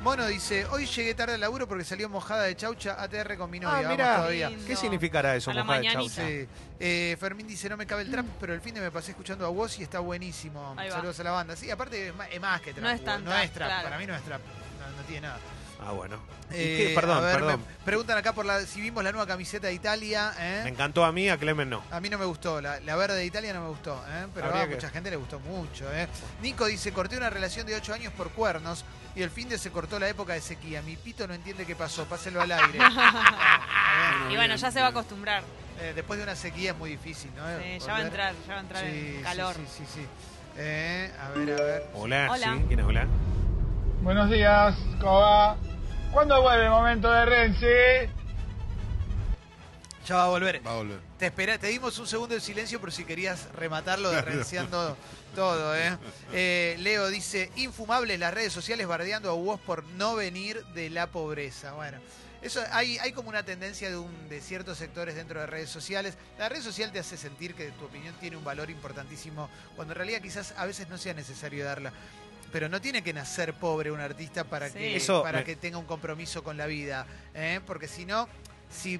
Mono 0.00 0.26
dice, 0.28 0.64
hoy 0.66 0.86
llegué 0.86 1.12
tarde 1.14 1.34
al 1.34 1.40
laburo 1.40 1.66
porque 1.66 1.82
salió 1.84 2.08
mojada 2.08 2.44
de 2.44 2.54
chaucha 2.56 3.02
ATR 3.02 3.36
con 3.36 3.50
mi 3.50 3.58
novia. 3.58 3.78
Ah, 3.78 3.82
Vamos 3.82 3.96
mirá. 3.96 4.16
todavía. 4.16 4.48
Lindo. 4.50 4.66
¿Qué 4.66 4.76
significará 4.76 5.34
eso, 5.34 5.50
A 5.50 5.54
la 5.54 5.64
mojada 5.64 5.80
de 5.80 5.88
mañanita. 5.88 6.14
chaucha? 6.14 6.28
Sí. 6.28 6.48
Eh, 6.78 7.16
Fermín 7.18 7.48
dice, 7.48 7.68
no 7.68 7.76
me 7.76 7.84
cabe 7.86 8.02
el 8.02 8.10
trap, 8.10 8.24
pero 8.40 8.54
el 8.54 8.60
fin 8.60 8.74
de 8.74 8.80
me 8.80 8.92
pasé 8.92 9.10
escuchando 9.10 9.44
a 9.44 9.48
vos 9.48 9.76
y 9.78 9.82
está 9.82 9.98
buenísimo. 9.98 10.74
Ahí 10.76 10.88
va. 10.88 10.94
Saludos 10.96 11.18
a 11.18 11.24
la 11.24 11.30
banda. 11.32 11.56
Sí, 11.56 11.68
aparte 11.70 12.08
es 12.08 12.14
más, 12.14 12.28
es 12.30 12.40
más 12.40 12.60
que 12.60 12.72
trap. 12.72 12.84
No 12.84 12.90
es 12.90 13.04
tan 13.04 13.24
trap, 13.24 13.44
es 13.44 13.52
trap. 13.52 13.68
claro. 13.68 13.84
Para 13.84 13.98
mí 13.98 14.06
no 14.06 14.14
es 14.14 14.22
trap. 14.22 14.40
No, 14.80 14.96
no 14.96 15.02
tiene 15.02 15.22
nada. 15.22 15.38
Ah, 15.80 15.92
bueno. 15.92 16.16
¿Y 16.50 16.54
Eh, 16.54 16.84
qué? 16.88 16.92
Perdón, 16.94 17.18
a 17.18 17.20
ver, 17.20 17.34
perdón. 17.34 17.60
me 17.60 17.84
preguntan 17.84 18.18
acá 18.18 18.32
por 18.32 18.44
la, 18.44 18.60
si 18.66 18.80
vimos 18.80 19.02
la 19.04 19.12
nueva 19.12 19.26
camiseta 19.28 19.68
de 19.68 19.74
Italia. 19.74 20.32
¿eh? 20.38 20.60
Me 20.64 20.70
encantó 20.70 21.04
a 21.04 21.12
mí, 21.12 21.28
a 21.28 21.36
Clemen 21.38 21.70
no. 21.70 21.82
A 21.92 22.00
mí 22.00 22.08
no 22.08 22.18
me 22.18 22.24
gustó, 22.24 22.60
la, 22.60 22.80
la 22.80 22.96
verde 22.96 23.14
de 23.16 23.24
Italia 23.24 23.52
no 23.52 23.62
me 23.62 23.68
gustó, 23.68 23.94
¿eh? 24.08 24.26
pero 24.34 24.46
Habría 24.46 24.62
a 24.62 24.68
que- 24.68 24.74
mucha 24.74 24.90
gente 24.90 25.10
le 25.10 25.16
gustó 25.16 25.38
mucho. 25.40 25.84
¿eh? 25.92 26.08
Nico 26.42 26.66
dice, 26.66 26.92
corté 26.92 27.16
una 27.16 27.30
relación 27.30 27.64
de 27.66 27.76
8 27.76 27.94
años 27.94 28.12
por 28.12 28.30
cuernos 28.30 28.84
y 29.18 29.22
el 29.22 29.30
fin 29.30 29.48
de 29.48 29.58
se 29.58 29.72
cortó 29.72 29.98
la 29.98 30.08
época 30.08 30.34
de 30.34 30.40
sequía. 30.40 30.80
Mi 30.80 30.94
pito 30.96 31.26
no 31.26 31.34
entiende 31.34 31.66
qué 31.66 31.74
pasó, 31.74 32.04
páselo 32.04 32.40
al 32.40 32.52
aire. 32.52 32.78
Y 34.30 34.36
bueno, 34.36 34.54
ya 34.54 34.70
se 34.70 34.80
va 34.80 34.86
a 34.86 34.90
acostumbrar. 34.90 35.42
Eh, 35.80 35.92
después 35.94 36.18
de 36.18 36.22
una 36.22 36.36
sequía 36.36 36.70
es 36.70 36.76
muy 36.76 36.90
difícil, 36.90 37.30
¿no? 37.34 37.42
Sí, 37.58 37.78
ya 37.84 37.92
va 37.92 37.98
a 37.98 38.02
entrar, 38.02 38.34
ya 38.46 38.52
va 38.52 38.58
a 38.58 38.62
entrar 38.62 38.84
Sí, 38.84 39.14
en 39.16 39.22
calor. 39.22 39.56
Sí, 39.56 39.62
sí, 39.78 39.84
sí. 39.94 40.06
Eh, 40.56 41.12
a 41.20 41.30
ver, 41.30 41.60
a 41.60 41.64
ver. 41.64 41.86
Hola, 41.94 42.28
Hola. 42.30 42.54
¿sí? 42.54 42.64
¿Quién 42.68 42.80
es 42.80 42.86
hola? 42.86 43.06
Buenos 44.02 44.30
días, 44.30 44.76
¿cómo 45.00 45.18
va? 45.20 45.56
¿Cuándo 46.12 46.40
vuelve 46.42 46.64
el 46.64 46.70
momento 46.70 47.10
de 47.10 47.24
Renzi? 47.24 48.12
Ya 50.06 50.14
va 50.14 50.24
a 50.24 50.28
volver. 50.28 50.64
Va 50.64 50.70
a 50.70 50.76
volver. 50.76 51.00
Te, 51.18 51.26
espera, 51.26 51.58
te 51.58 51.66
dimos 51.66 51.98
un 51.98 52.06
segundo 52.06 52.34
de 52.34 52.40
silencio 52.40 52.80
por 52.80 52.92
si 52.92 53.04
querías 53.04 53.48
rematarlo 53.54 54.10
de 54.12 54.22
renciando 54.22 54.96
todo, 55.34 55.76
¿eh? 55.76 55.96
Eh, 56.32 56.76
Leo 56.80 57.08
dice, 57.08 57.50
infumables 57.56 58.18
las 58.18 58.32
redes 58.34 58.52
sociales 58.52 58.86
bardeando 58.86 59.30
a 59.30 59.34
vos 59.34 59.60
por 59.60 59.84
no 59.84 60.14
venir 60.14 60.64
de 60.74 60.90
la 60.90 61.06
pobreza. 61.08 61.72
Bueno, 61.72 61.98
eso 62.42 62.62
hay, 62.72 62.98
hay 62.98 63.12
como 63.12 63.28
una 63.28 63.42
tendencia 63.44 63.90
de, 63.90 63.96
un, 63.96 64.28
de 64.28 64.40
ciertos 64.40 64.78
sectores 64.78 65.14
dentro 65.14 65.40
de 65.40 65.46
redes 65.46 65.70
sociales. 65.70 66.14
La 66.38 66.48
red 66.48 66.62
social 66.62 66.92
te 66.92 66.98
hace 66.98 67.16
sentir 67.16 67.54
que 67.54 67.70
tu 67.72 67.84
opinión 67.86 68.14
tiene 68.20 68.36
un 68.36 68.44
valor 68.44 68.70
importantísimo, 68.70 69.48
cuando 69.76 69.92
en 69.94 69.98
realidad 69.98 70.20
quizás 70.20 70.54
a 70.56 70.64
veces 70.66 70.88
no 70.88 70.98
sea 70.98 71.14
necesario 71.14 71.64
darla. 71.64 71.92
Pero 72.52 72.68
no 72.70 72.80
tiene 72.80 73.02
que 73.02 73.12
nacer 73.12 73.52
pobre 73.54 73.90
un 73.90 74.00
artista 74.00 74.44
para, 74.44 74.68
Sí. 74.68 74.78
que, 74.78 74.96
Eso 74.96 75.22
para 75.22 75.40
me- 75.40 75.44
que 75.44 75.56
tenga 75.56 75.76
un 75.78 75.84
compromiso 75.84 76.42
con 76.42 76.56
la 76.56 76.66
vida. 76.66 77.06
¿eh? 77.34 77.60
Porque 77.66 77.88
si 77.88 78.06
no, 78.06 78.26
si 78.70 78.98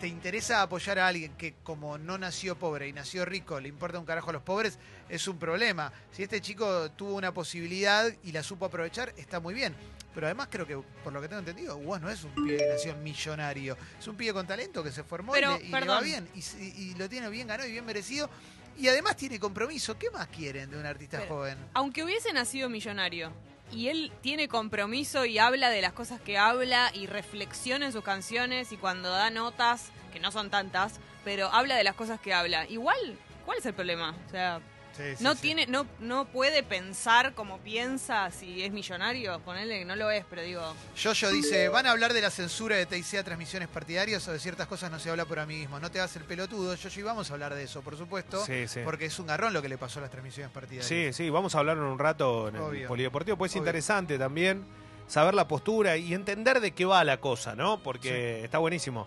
te 0.00 0.06
interesa 0.08 0.62
apoyar 0.62 0.98
a 0.98 1.08
alguien 1.08 1.32
que 1.36 1.54
como 1.62 1.98
no 1.98 2.18
nació 2.18 2.56
pobre 2.58 2.88
y 2.88 2.92
nació 2.92 3.24
rico, 3.24 3.58
le 3.60 3.68
importa 3.68 3.98
un 3.98 4.04
carajo 4.04 4.30
a 4.30 4.32
los 4.34 4.42
pobres, 4.42 4.78
es 5.08 5.26
un 5.28 5.38
problema. 5.38 5.92
Si 6.12 6.22
este 6.22 6.40
chico 6.40 6.90
tuvo 6.92 7.14
una 7.14 7.32
posibilidad 7.34 8.12
y 8.24 8.32
la 8.32 8.42
supo 8.42 8.66
aprovechar, 8.66 9.12
está 9.16 9.40
muy 9.40 9.54
bien. 9.54 9.74
Pero 10.14 10.26
además 10.26 10.48
creo 10.50 10.66
que, 10.66 10.76
por 11.04 11.12
lo 11.12 11.20
que 11.20 11.28
tengo 11.28 11.40
entendido, 11.40 11.78
vos 11.78 12.00
no 12.00 12.10
es 12.10 12.24
un 12.24 12.34
pibe 12.34 12.56
que 12.56 12.66
nació 12.68 12.96
millonario. 12.96 13.76
Es 13.98 14.08
un 14.08 14.16
pibe 14.16 14.32
con 14.32 14.46
talento 14.46 14.82
que 14.82 14.90
se 14.90 15.04
formó 15.04 15.36
y 15.36 15.40
le- 15.40 15.64
y, 15.64 15.68
le, 15.70 15.86
va 15.86 16.00
bien. 16.00 16.28
Y, 16.34 16.38
y- 16.40 16.90
y 16.90 16.94
lo 16.94 17.08
tiene 17.08 17.28
bien 17.28 17.46
ganado 17.46 17.68
y 17.68 17.72
bien 17.72 17.84
merecido. 17.84 18.28
Y 18.76 18.88
además 18.88 19.16
tiene 19.16 19.38
compromiso. 19.40 19.98
¿Qué 19.98 20.10
más 20.10 20.28
quieren 20.28 20.70
de 20.70 20.78
un 20.78 20.86
artista 20.86 21.18
Pero- 21.18 21.34
joven? 21.34 21.58
Aunque 21.74 22.02
hubiese 22.04 22.32
nacido 22.32 22.68
millonario 22.68 23.32
y 23.72 23.88
él 23.88 24.12
tiene 24.20 24.48
compromiso 24.48 25.24
y 25.24 25.38
habla 25.38 25.70
de 25.70 25.82
las 25.82 25.92
cosas 25.92 26.20
que 26.20 26.38
habla 26.38 26.90
y 26.94 27.06
reflexiona 27.06 27.86
en 27.86 27.92
sus 27.92 28.02
canciones 28.02 28.72
y 28.72 28.76
cuando 28.76 29.10
da 29.10 29.30
notas, 29.30 29.90
que 30.12 30.20
no 30.20 30.32
son 30.32 30.50
tantas, 30.50 31.00
pero 31.24 31.48
habla 31.52 31.76
de 31.76 31.84
las 31.84 31.94
cosas 31.94 32.20
que 32.20 32.32
habla. 32.32 32.66
Igual, 32.66 33.18
¿cuál 33.44 33.58
es 33.58 33.66
el 33.66 33.74
problema? 33.74 34.14
O 34.26 34.30
sea, 34.30 34.60
Sí, 34.98 35.16
sí, 35.16 35.24
no 35.24 35.34
sí. 35.34 35.40
tiene, 35.40 35.66
no, 35.66 35.86
no 36.00 36.26
puede 36.26 36.62
pensar 36.62 37.32
como 37.34 37.58
piensa 37.60 38.30
si 38.30 38.62
es 38.62 38.72
millonario, 38.72 39.38
ponele 39.40 39.78
que 39.78 39.84
no 39.84 39.96
lo 39.96 40.10
es, 40.10 40.24
pero 40.28 40.42
digo, 40.42 40.74
Yoyo 40.96 41.30
dice, 41.30 41.68
¿van 41.68 41.86
a 41.86 41.92
hablar 41.92 42.12
de 42.12 42.20
la 42.20 42.30
censura 42.30 42.76
de 42.76 42.84
TIC 42.84 43.14
a 43.14 43.22
transmisiones 43.24 43.68
partidarias 43.68 44.26
o 44.28 44.32
de 44.32 44.38
ciertas 44.40 44.66
cosas 44.66 44.90
no 44.90 44.98
se 44.98 45.08
habla 45.08 45.24
por 45.24 45.38
amiguismo? 45.38 45.78
No 45.80 45.90
te 45.90 46.00
hagas 46.00 46.14
el 46.16 46.24
pelotudo, 46.24 46.74
Yoyo, 46.74 47.00
y 47.00 47.04
vamos 47.04 47.30
a 47.30 47.34
hablar 47.34 47.54
de 47.54 47.62
eso, 47.62 47.80
por 47.80 47.96
supuesto, 47.96 48.44
Sí, 48.44 48.66
sí. 48.68 48.80
porque 48.84 49.04
es 49.06 49.18
un 49.18 49.28
garrón 49.28 49.52
lo 49.52 49.62
que 49.62 49.68
le 49.68 49.78
pasó 49.78 50.00
a 50.00 50.02
las 50.02 50.10
transmisiones 50.10 50.50
partidarias. 50.52 50.86
Sí, 50.86 51.12
sí, 51.12 51.30
vamos 51.30 51.54
a 51.54 51.60
hablar 51.60 51.76
en 51.76 51.84
un 51.84 51.98
rato 51.98 52.48
en 52.48 52.56
el 52.56 52.62
Obvio. 52.62 52.88
Polideportivo, 52.88 53.36
pues 53.38 53.52
es 53.52 53.56
Obvio. 53.56 53.62
interesante 53.62 54.18
también 54.18 54.64
saber 55.06 55.32
la 55.34 55.48
postura 55.48 55.96
y 55.96 56.12
entender 56.12 56.60
de 56.60 56.72
qué 56.72 56.84
va 56.84 57.02
la 57.04 57.18
cosa, 57.18 57.54
¿no? 57.54 57.82
Porque 57.82 58.44
está 58.44 58.58
buenísimo. 58.58 59.06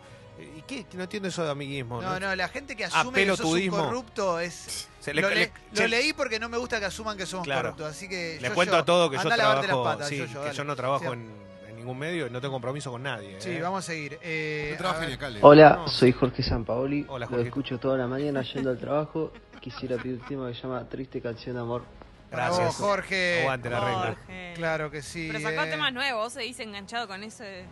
¿Y 0.72 0.84
qué? 0.84 0.98
No 0.98 1.04
entiendo 1.04 1.28
eso 1.30 1.44
de 1.44 1.52
amiguismo. 1.52 2.02
No, 2.02 2.20
no, 2.20 2.36
la 2.36 2.48
gente 2.48 2.76
que 2.76 2.86
Ah, 2.86 2.90
asume 3.02 3.26
que 3.26 3.36
sos 3.36 3.42
un 3.42 3.68
corrupto 3.70 4.40
es... 4.40 4.88
Se 5.00 5.14
le- 5.14 5.22
lo, 5.22 5.30
le- 5.30 5.36
le- 5.36 5.52
lo 5.82 5.88
leí 5.88 6.14
porque 6.14 6.40
no 6.40 6.48
me 6.50 6.58
gusta 6.58 6.80
que 6.80 6.86
asuman 6.86 7.18
que 7.18 7.26
somos 7.26 7.46
Claro. 7.46 7.62
corruptos, 7.72 7.88
así 7.92 8.08
que... 8.08 8.34
Les 8.36 8.42
Yoyo, 8.44 8.56
cuento 8.56 8.78
a 8.78 8.86
todo 8.86 9.10
que 9.10 9.18
yo 9.18 9.24
trabajo, 9.30 9.62
las 9.68 9.76
patas, 9.78 10.08
sí, 10.10 10.18
Yoyo, 10.18 10.34
que 10.34 10.40
dale. 10.46 10.54
yo 10.58 10.64
no 10.64 10.76
trabajo 10.76 11.06
Sí. 11.06 11.12
en, 11.12 11.32
en 11.70 11.76
ningún 11.78 11.98
medio 11.98 12.28
y 12.28 12.30
no 12.30 12.40
tengo 12.40 12.54
compromiso 12.54 12.92
con 12.92 13.02
nadie. 13.04 13.42
Sí, 13.42 13.50
¿eh? 13.52 13.62
vamos 13.62 13.84
a 13.84 13.88
seguir. 13.88 14.20
Eh, 14.22 14.78
No 14.80 14.88
a 14.90 14.92
acá. 15.02 15.30
Hola, 15.42 15.70
No. 15.78 15.88
soy 15.88 16.12
Jorge 16.12 16.44
Sampaoli. 16.44 17.06
Hola, 17.10 17.26
Lo 17.26 17.32
Jorge. 17.32 17.48
escucho 17.48 17.80
toda 17.80 17.98
la 17.98 18.08
mañana 18.08 18.42
yendo 18.44 18.70
al 18.70 18.78
trabajo. 18.78 19.32
Quisiera 19.60 19.98
pedir 19.98 20.20
un 20.22 20.28
tema 20.28 20.48
que 20.50 20.56
se 20.56 20.62
llama 20.64 20.88
Triste 20.88 21.22
Canción 21.22 21.56
de 21.56 21.62
Amor. 21.62 21.84
Gracias. 22.32 22.66
vos, 22.68 22.76
Jorge. 22.78 23.42
Aguante 23.42 23.70
la. 23.70 23.80
Jorge. 23.82 24.54
Claro 24.56 24.90
que 24.90 25.02
sí. 25.02 25.30
Pero 25.32 25.42
sacó 25.50 25.64
eh. 25.64 25.70
temas 25.70 25.92
nuevos, 25.94 26.32
se 26.34 26.42
dice 26.42 26.64
enganchado 26.64 27.08
con 27.08 27.24
ese 27.24 27.66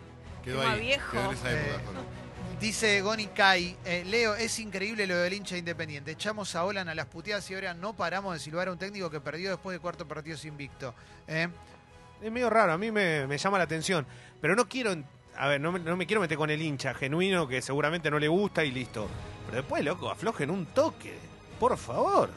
Quedó 0.44 0.60
tema 0.62 0.74
ahí. 0.74 0.80
viejo. 0.82 1.12
Quedó 1.12 1.26
en 1.26 1.32
esa 1.38 1.52
época, 1.52 1.72
Eh, 1.72 1.84
Jorge. 1.86 2.02
Dice 2.60 3.00
Goni 3.02 3.28
Kai, 3.28 3.78
eh, 3.86 4.04
Leo, 4.06 4.36
es 4.36 4.60
increíble 4.60 5.08
lo 5.08 5.16
del 5.16 5.32
hincha 5.32 5.56
independiente. 5.56 6.12
Echamos 6.12 6.56
a 6.56 6.66
Olan 6.66 6.90
a 6.90 6.96
las 6.96 7.06
puteadas 7.06 7.50
y 7.50 7.56
ahora 7.56 7.74
no 7.74 7.94
paramos 7.96 8.34
de 8.34 8.40
silbar 8.40 8.68
a 8.68 8.74
un 8.74 8.78
técnico 8.78 9.10
que 9.10 9.22
perdió 9.22 9.52
después 9.52 9.76
de 9.76 9.80
cuarto 9.80 10.06
partido 10.06 10.38
invicto. 10.44 10.94
¿eh? 11.26 11.48
Es 12.22 12.30
medio 12.30 12.50
raro, 12.50 12.74
a 12.74 12.78
mí 12.78 12.92
me, 12.92 13.26
me 13.28 13.38
llama 13.38 13.58
la 13.58 13.64
atención. 13.64 14.06
Pero 14.42 14.58
no 14.58 14.68
quiero. 14.68 14.94
A 15.38 15.48
ver, 15.48 15.62
no 15.62 15.72
me, 15.72 15.80
no 15.80 15.96
me 15.96 16.06
quiero 16.06 16.20
meter 16.20 16.38
con 16.38 16.50
el 16.50 16.62
hincha 16.62 16.94
genuino 16.94 17.48
que 17.48 17.62
seguramente 17.62 18.12
no 18.12 18.20
le 18.20 18.28
gusta 18.28 18.66
y 18.66 18.72
listo. 18.72 19.08
Pero 19.46 19.60
después, 19.60 19.86
loco, 19.86 20.12
aflojen 20.12 20.52
un 20.52 20.66
toque. 20.66 21.18
Por 21.62 21.78
favor. 21.78 22.30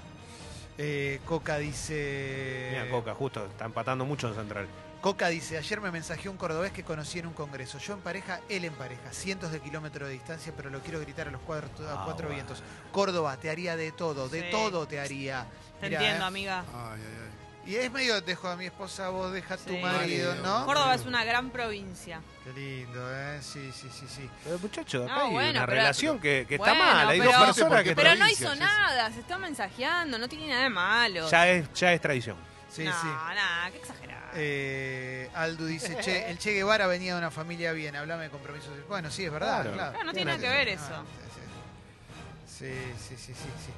Eh, 0.79 1.19
Coca 1.25 1.59
dice. 1.59 2.69
Mira, 2.71 2.88
Coca, 2.91 3.12
justo, 3.14 3.45
está 3.47 3.64
empatando 3.64 4.05
mucho 4.05 4.29
en 4.29 4.35
Central. 4.35 4.69
Coca 5.02 5.26
dice, 5.28 5.59
ayer 5.59 5.80
me 5.80 5.90
mensajeó 5.90 6.30
un 6.30 6.37
cordobés 6.38 6.71
que 6.71 6.85
conocí 6.85 7.18
en 7.18 7.26
un 7.26 7.32
congreso. 7.32 7.78
Yo 7.78 7.94
en 7.94 8.00
pareja, 8.00 8.40
él 8.49 8.64
en 8.64 8.73
pareja. 8.75 9.12
Cientos 9.12 9.50
de 9.50 9.59
kilómetros 9.61 10.06
de 10.09 10.14
distancia, 10.14 10.52
pero 10.56 10.71
lo 10.71 10.78
quiero 10.80 11.00
gritar 11.00 11.26
a 11.26 11.32
los 11.32 11.40
cuatro, 11.40 11.68
a 11.88 11.94
Ah, 11.94 12.02
cuatro 12.04 12.28
bueno. 12.28 12.37
vientos. 12.37 12.62
Córdoba, 12.92 13.37
te 13.37 13.50
haría 13.50 13.75
de 13.76 13.90
todo, 13.90 14.28
de 14.28 14.42
Sí. 14.42 14.47
todo 14.52 14.87
te 14.87 15.00
haría. 15.00 15.47
Te 15.80 15.88
Mirá, 15.88 15.99
entiendo, 16.00 16.25
eh. 16.25 16.28
amiga. 16.28 16.64
Ay, 16.73 17.00
ay, 17.00 17.16
ay. 17.25 17.32
Y 17.73 17.76
es 17.76 17.90
medio, 17.92 18.21
dejo 18.21 18.47
a 18.49 18.56
mi 18.56 18.66
esposa, 18.66 19.09
vos 19.11 19.32
deja 19.32 19.54
a 19.54 19.56
tu 19.56 19.71
Sí. 19.73 19.78
marido, 19.80 20.37
¿no? 20.37 20.66
Córdoba 20.66 20.94
es 20.94 21.04
una 21.04 21.25
gran 21.25 21.50
provincia. 21.50 22.21
Qué 22.44 22.52
lindo, 22.52 23.00
¿eh? 23.12 23.38
Sí, 23.42 23.73
sí, 23.73 23.88
sí, 23.92 24.06
sí. 24.09 24.30
Pero 24.44 24.59
muchachos, 24.61 25.04
acá 25.04 25.14
No, 25.16 25.25
hay 25.26 25.32
bueno, 25.32 25.50
una 25.50 25.61
pero- 25.66 25.73
relación 25.78 26.21
que, 26.21 26.47
que 26.49 26.59
Bueno, 26.59 26.73
está 26.75 26.85
mal. 26.85 27.09
Hay 27.09 27.18
dos 27.21 27.35
personas 27.37 27.82
que 27.82 27.97
Pero 27.97 28.14
no 28.14 28.28
hizo 28.28 28.54
nada, 28.54 29.11
se 29.12 29.18
está 29.21 29.37
mensajeando, 29.37 30.16
no 30.18 30.28
tiene 30.28 30.47
nada 30.49 30.62
de 30.62 30.71
malo. 30.71 31.28
ya 31.28 31.49
es, 31.49 31.73
ya 31.73 31.92
es 31.92 32.00
tradición. 32.00 32.37
Sí, 32.73 32.85
no, 32.85 32.93
sí. 33.00 33.07
nada, 33.07 33.71
qué 33.71 33.76
exagerado. 33.79 34.23
Eh, 34.35 35.31
Aldu 35.35 35.67
dice, 35.67 35.99
che, 36.00 36.31
el 36.31 36.38
Che 36.38 36.52
Guevara 36.52 36.87
venía 36.87 37.12
de 37.12 37.19
una 37.19 37.31
familia 37.31 37.73
bien, 37.73 37.95
hablame 37.97 38.25
de 38.25 38.31
compromisos. 38.31 38.71
Bueno, 38.88 39.11
sí, 39.11 39.25
es 39.26 39.31
verdad, 39.33 39.71
Claro. 39.73 40.05
no 40.05 40.12
tiene 40.12 40.33
nada 40.37 40.43
que 40.43 40.49
ver 40.49 40.69
eso. 40.69 40.85
Ah, 40.91 41.05
sí, 42.49 42.64
sí, 42.99 43.17
sí, 43.17 43.17
sí, 43.17 43.35
sí, 43.35 43.49
sí. 43.67 43.73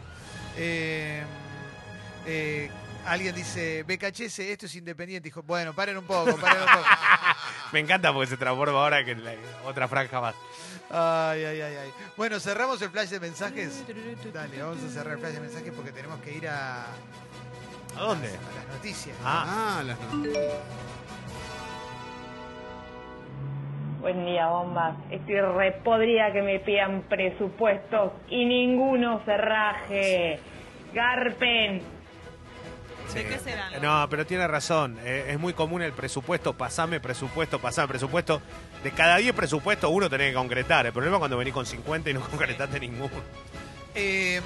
Eh, 0.57 1.25
eh, 2.27 2.71
alguien 3.07 3.35
dice, 3.35 3.83
BKHS, 3.83 4.39
esto 4.41 4.67
es 4.67 4.75
independiente. 4.77 5.27
Dijo, 5.29 5.43
bueno, 5.43 5.75
paren 5.75 5.97
un 5.99 6.05
poco, 6.05 6.37
paren 6.37 6.63
un 6.63 6.69
poco. 6.69 6.85
Me 7.73 7.81
encanta 7.81 8.13
porque 8.13 8.29
se 8.31 8.37
transforma 8.37 8.79
ahora 8.79 9.05
que 9.05 9.11
en 9.13 9.25
la- 9.25 9.35
otra 9.65 9.89
franja 9.89 10.21
más. 10.21 10.35
Ay, 10.91 11.45
ay, 11.45 11.61
ay, 11.63 11.77
ay. 11.83 11.93
Bueno, 12.17 12.39
cerramos 12.39 12.81
el 12.83 12.91
flash 12.91 13.09
de 13.09 13.19
mensajes. 13.21 13.83
Dale, 14.33 14.63
vamos 14.63 14.85
a 14.85 14.89
cerrar 14.89 15.15
el 15.15 15.19
flash 15.19 15.33
de 15.33 15.41
mensajes 15.41 15.73
porque 15.75 15.91
tenemos 15.91 16.21
que 16.21 16.33
ir 16.33 16.47
a, 16.49 16.87
¿A 17.97 18.01
dónde? 18.01 18.29
a 18.29 18.55
las 18.67 18.77
noticias. 18.77 19.17
Ah, 19.25 19.79
Ah, 19.79 19.83
las 19.85 19.99
noticias. 20.01 20.45
Buen 24.01 24.27
día, 24.27 24.49
bombas. 24.49 24.97
Estoy 25.11 25.41
repodrida 25.41 26.31
que 26.33 26.43
me 26.43 26.59
pidan 26.61 27.03
presupuestos 27.09 28.13
y 28.29 28.45
ninguno 28.45 29.23
se 29.25 29.37
raje. 29.37 30.41
Garpen. 30.93 31.83
¿De 33.15 33.25
qué 33.27 33.39
serán? 33.39 33.73
los- 33.73 33.83
No, 33.83 34.07
pero 34.11 34.27
tiene 34.27 34.47
razón. 34.49 34.99
eh, 35.05 35.27
es 35.29 35.39
muy 35.39 35.53
común 35.55 35.83
el 35.83 35.93
presupuesto, 35.93 36.53
pasame 36.55 37.01
presupuesto, 37.01 37.59
pasame 37.61 37.89
presupuesto. 37.89 38.43
De 38.83 38.91
cada 38.91 39.17
10 39.17 39.35
presupuestos, 39.35 39.91
uno 39.93 40.11
tenés 40.11 40.31
que 40.31 40.35
concretar. 40.35 40.85
El 40.87 40.93
problema 40.93 41.17
es 41.17 41.21
cuando 41.21 41.37
venís 41.39 41.55
con 41.55 41.65
50 41.65 42.11
y 42.11 42.15
no 42.15 42.21
concretaste 42.31 42.81
ninguno. 42.81 43.11
Eh, 43.95 44.41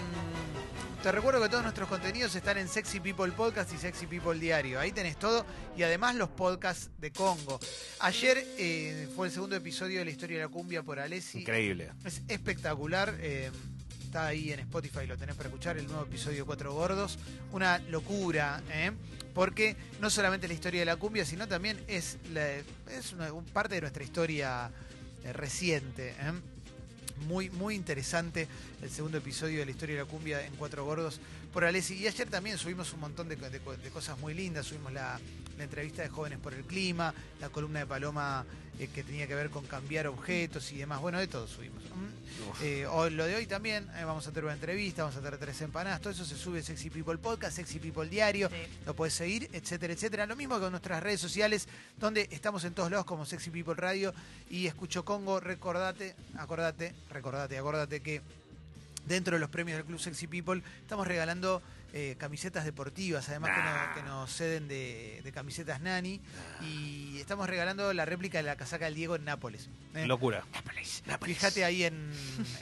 te 1.03 1.13
recuerdo 1.13 1.41
que 1.43 1.49
todos 1.49 1.63
nuestros 1.63 1.89
contenidos 1.89 2.35
están 2.35 2.59
en 2.59 2.69
Sexy 2.69 2.99
People 3.01 3.31
Podcast 3.33 3.73
y 3.73 3.79
Sexy 3.79 4.07
People 4.07 4.39
Diario. 4.39 4.81
Ahí 4.81 4.91
tenés 4.93 5.17
todo 5.19 5.47
y 5.77 5.83
además 5.85 6.17
los 6.17 6.29
podcasts 6.29 6.91
de 6.99 7.13
Congo. 7.13 7.61
Ayer 8.01 8.45
eh, 8.59 9.09
fue 9.15 9.29
el 9.29 9.33
segundo 9.33 9.55
episodio 9.57 10.01
de 10.01 10.05
la 10.05 10.11
historia 10.11 10.39
de 10.39 10.45
la 10.45 10.49
cumbia 10.49 10.83
por 10.83 10.99
Alessi. 10.99 11.41
Increíble. 11.41 11.93
Es 12.05 12.23
espectacular. 12.29 13.15
eh, 13.21 13.51
está 14.05 14.27
ahí 14.27 14.51
en 14.53 14.61
Spotify, 14.61 15.07
lo 15.07 15.17
tenés 15.19 15.37
para 15.37 15.51
escuchar, 15.51 15.77
el 15.77 15.87
nuevo 15.87 16.03
episodio 16.03 16.45
Cuatro 16.47 16.73
Gordos. 16.75 17.19
Una 17.53 17.79
locura, 17.79 18.63
¿eh? 18.73 18.91
porque 19.35 19.77
no 20.01 20.11
solamente 20.11 20.49
la 20.49 20.55
historia 20.55 20.81
de 20.81 20.87
la 20.87 20.97
cumbia, 20.97 21.25
sino 21.25 21.47
también 21.47 21.79
es, 21.87 22.17
la- 22.33 22.55
es 22.91 23.13
una, 23.13 23.33
un- 23.33 23.45
parte 23.45 23.77
de 23.77 23.83
nuestra 23.83 24.03
historia 24.03 24.71
eh, 25.25 25.33
reciente. 25.33 26.11
¿eh? 26.19 26.33
Muy, 27.27 27.51
muy 27.51 27.75
interesante 27.75 28.49
el 28.83 28.91
segundo 28.91 29.19
episodio 29.19 29.59
de 29.61 29.65
la 29.67 29.71
historia 29.71 29.97
de 29.97 30.03
la 30.03 30.09
cumbia 30.09 30.45
en 30.47 30.55
Cuatro 30.57 30.85
Gordos 30.85 31.21
por 31.53 31.65
Alessi. 31.65 31.95
Y 31.95 32.07
ayer 32.07 32.29
también 32.31 32.57
subimos 32.59 32.93
un 32.93 33.01
montón 33.01 33.29
de, 33.29 33.37
de- 33.37 33.51
de 33.51 33.91
cosas 33.93 34.19
muy 34.19 34.35
lindas. 34.35 34.67
Subimos 34.67 34.93
la, 34.93 35.19
la 35.59 35.65
entrevista 35.65 36.03
de 36.03 36.09
Jóvenes 36.09 36.39
por 36.39 36.55
el 36.55 36.65
Clima, 36.65 37.13
la 37.41 37.49
columna 37.49 37.81
de 37.81 37.87
Paloma 37.87 38.47
eh, 38.79 38.89
que 38.95 39.03
tenía 39.03 39.27
que 39.27 39.35
ver 39.35 39.51
con 39.51 39.67
cambiar 39.67 40.07
objetos 40.07 40.71
y 40.71 40.79
demás. 40.79 41.01
Bueno, 41.01 41.19
de 41.19 41.27
todo 41.27 41.49
subimos. 41.49 41.83
¿Mm? 41.83 42.63
Eh, 42.63 42.87
lo 43.11 43.27
de 43.27 43.35
hoy 43.35 43.47
también, 43.47 43.89
eh, 43.97 44.05
vamos 44.05 44.25
a 44.29 44.31
tener 44.31 44.45
una 44.45 44.55
entrevista, 44.55 45.03
vamos 45.03 45.17
a 45.17 45.21
tener 45.21 45.37
tres 45.39 45.61
empanadas. 45.63 46.01
Todo 46.01 46.13
eso 46.13 46.25
se 46.25 46.37
sube 46.37 46.59
en 46.59 46.65
Sexy 46.65 46.89
People 46.89 47.19
Podcast, 47.19 47.57
Sexy 47.57 47.81
People 47.81 48.09
Diario. 48.09 48.49
Sí. 48.49 48.55
Lo 48.87 48.95
puedes 48.95 49.15
seguir, 49.15 49.51
etcétera, 49.53 49.93
etcétera. 49.93 50.27
Lo 50.27 50.37
mismo 50.37 50.61
con 50.61 50.71
nuestras 50.71 51.03
redes 51.03 51.21
sociales, 51.21 51.67
donde 51.99 52.29
estamos 52.31 52.63
en 52.65 52.73
todos 52.73 52.91
lados 52.91 53.05
como 53.05 53.27
Sexy 53.27 53.51
People 53.51 53.75
Radio 53.75 54.15
y 54.49 54.69
Escucho 54.69 55.05
Congo. 55.05 55.41
Recordate, 55.41 56.15
acordate, 56.37 56.95
recordate, 57.11 57.59
acordate 57.59 58.01
que 58.01 58.23
dentro 59.07 59.35
de 59.35 59.41
los 59.41 59.51
premios 59.51 59.79
del 59.79 59.87
Club 59.87 59.99
Sexy 59.99 60.29
People 60.29 60.63
estamos 60.83 61.07
regalando 61.09 61.63
eh, 61.93 62.17
camisetas 62.19 62.65
deportivas, 62.65 63.29
además 63.29 63.51
que, 63.55 63.63
nos, 63.63 63.95
que 63.97 64.03
nos 64.03 64.37
ceden 64.37 64.69
de, 64.69 65.21
de 65.25 65.33
camisetas 65.33 65.81
Nani. 65.81 66.21
Y 66.63 67.19
estamos 67.19 67.49
regalando 67.49 67.93
la 67.93 68.05
réplica 68.05 68.39
de 68.39 68.45
la 68.45 68.57
casaca 68.57 68.85
del 68.87 68.95
Diego 68.95 69.17
en 69.17 69.25
Nápoles. 69.25 69.69
¿eh? 69.95 70.07
Locura. 70.07 70.45
Fíjate 71.23 71.65
ahí 71.65 71.85
en, 71.85 72.11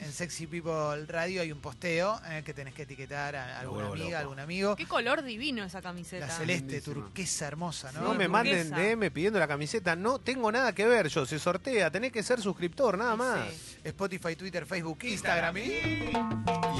en 0.01 0.11
Sexy 0.11 0.47
People 0.47 1.05
Radio 1.07 1.41
hay 1.41 1.51
un 1.51 1.59
posteo 1.59 2.19
eh, 2.29 2.41
que 2.45 2.53
tenés 2.53 2.73
que 2.73 2.83
etiquetar 2.83 3.35
a 3.35 3.59
alguna 3.59 3.87
vuelvo 3.87 3.93
amiga, 4.03 4.09
loco. 4.19 4.21
algún 4.21 4.39
amigo. 4.39 4.75
Qué 4.75 4.85
color 4.85 5.23
divino 5.23 5.63
esa 5.63 5.81
camiseta. 5.81 6.27
La 6.27 6.33
celeste, 6.33 6.81
turquesa 6.81 7.47
hermosa, 7.47 7.91
¿no? 7.91 8.01
No 8.01 8.13
me 8.13 8.25
turquesa. 8.25 8.29
manden 8.29 8.69
DM 8.71 9.11
pidiendo 9.11 9.39
la 9.39 9.47
camiseta. 9.47 9.95
No 9.95 10.19
tengo 10.19 10.51
nada 10.51 10.73
que 10.73 10.85
ver 10.87 11.07
yo. 11.09 11.25
Se 11.25 11.37
sortea. 11.39 11.91
Tenés 11.91 12.11
que 12.11 12.23
ser 12.23 12.41
suscriptor, 12.41 12.97
nada 12.97 13.15
más. 13.15 13.49
Sí. 13.49 13.77
Spotify, 13.83 14.35
Twitter, 14.35 14.65
Facebook, 14.65 14.99
Instagram 15.03 15.57
y 15.57 16.11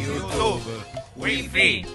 YouTube, 0.01 0.62
Wi-Fi, 1.16 1.86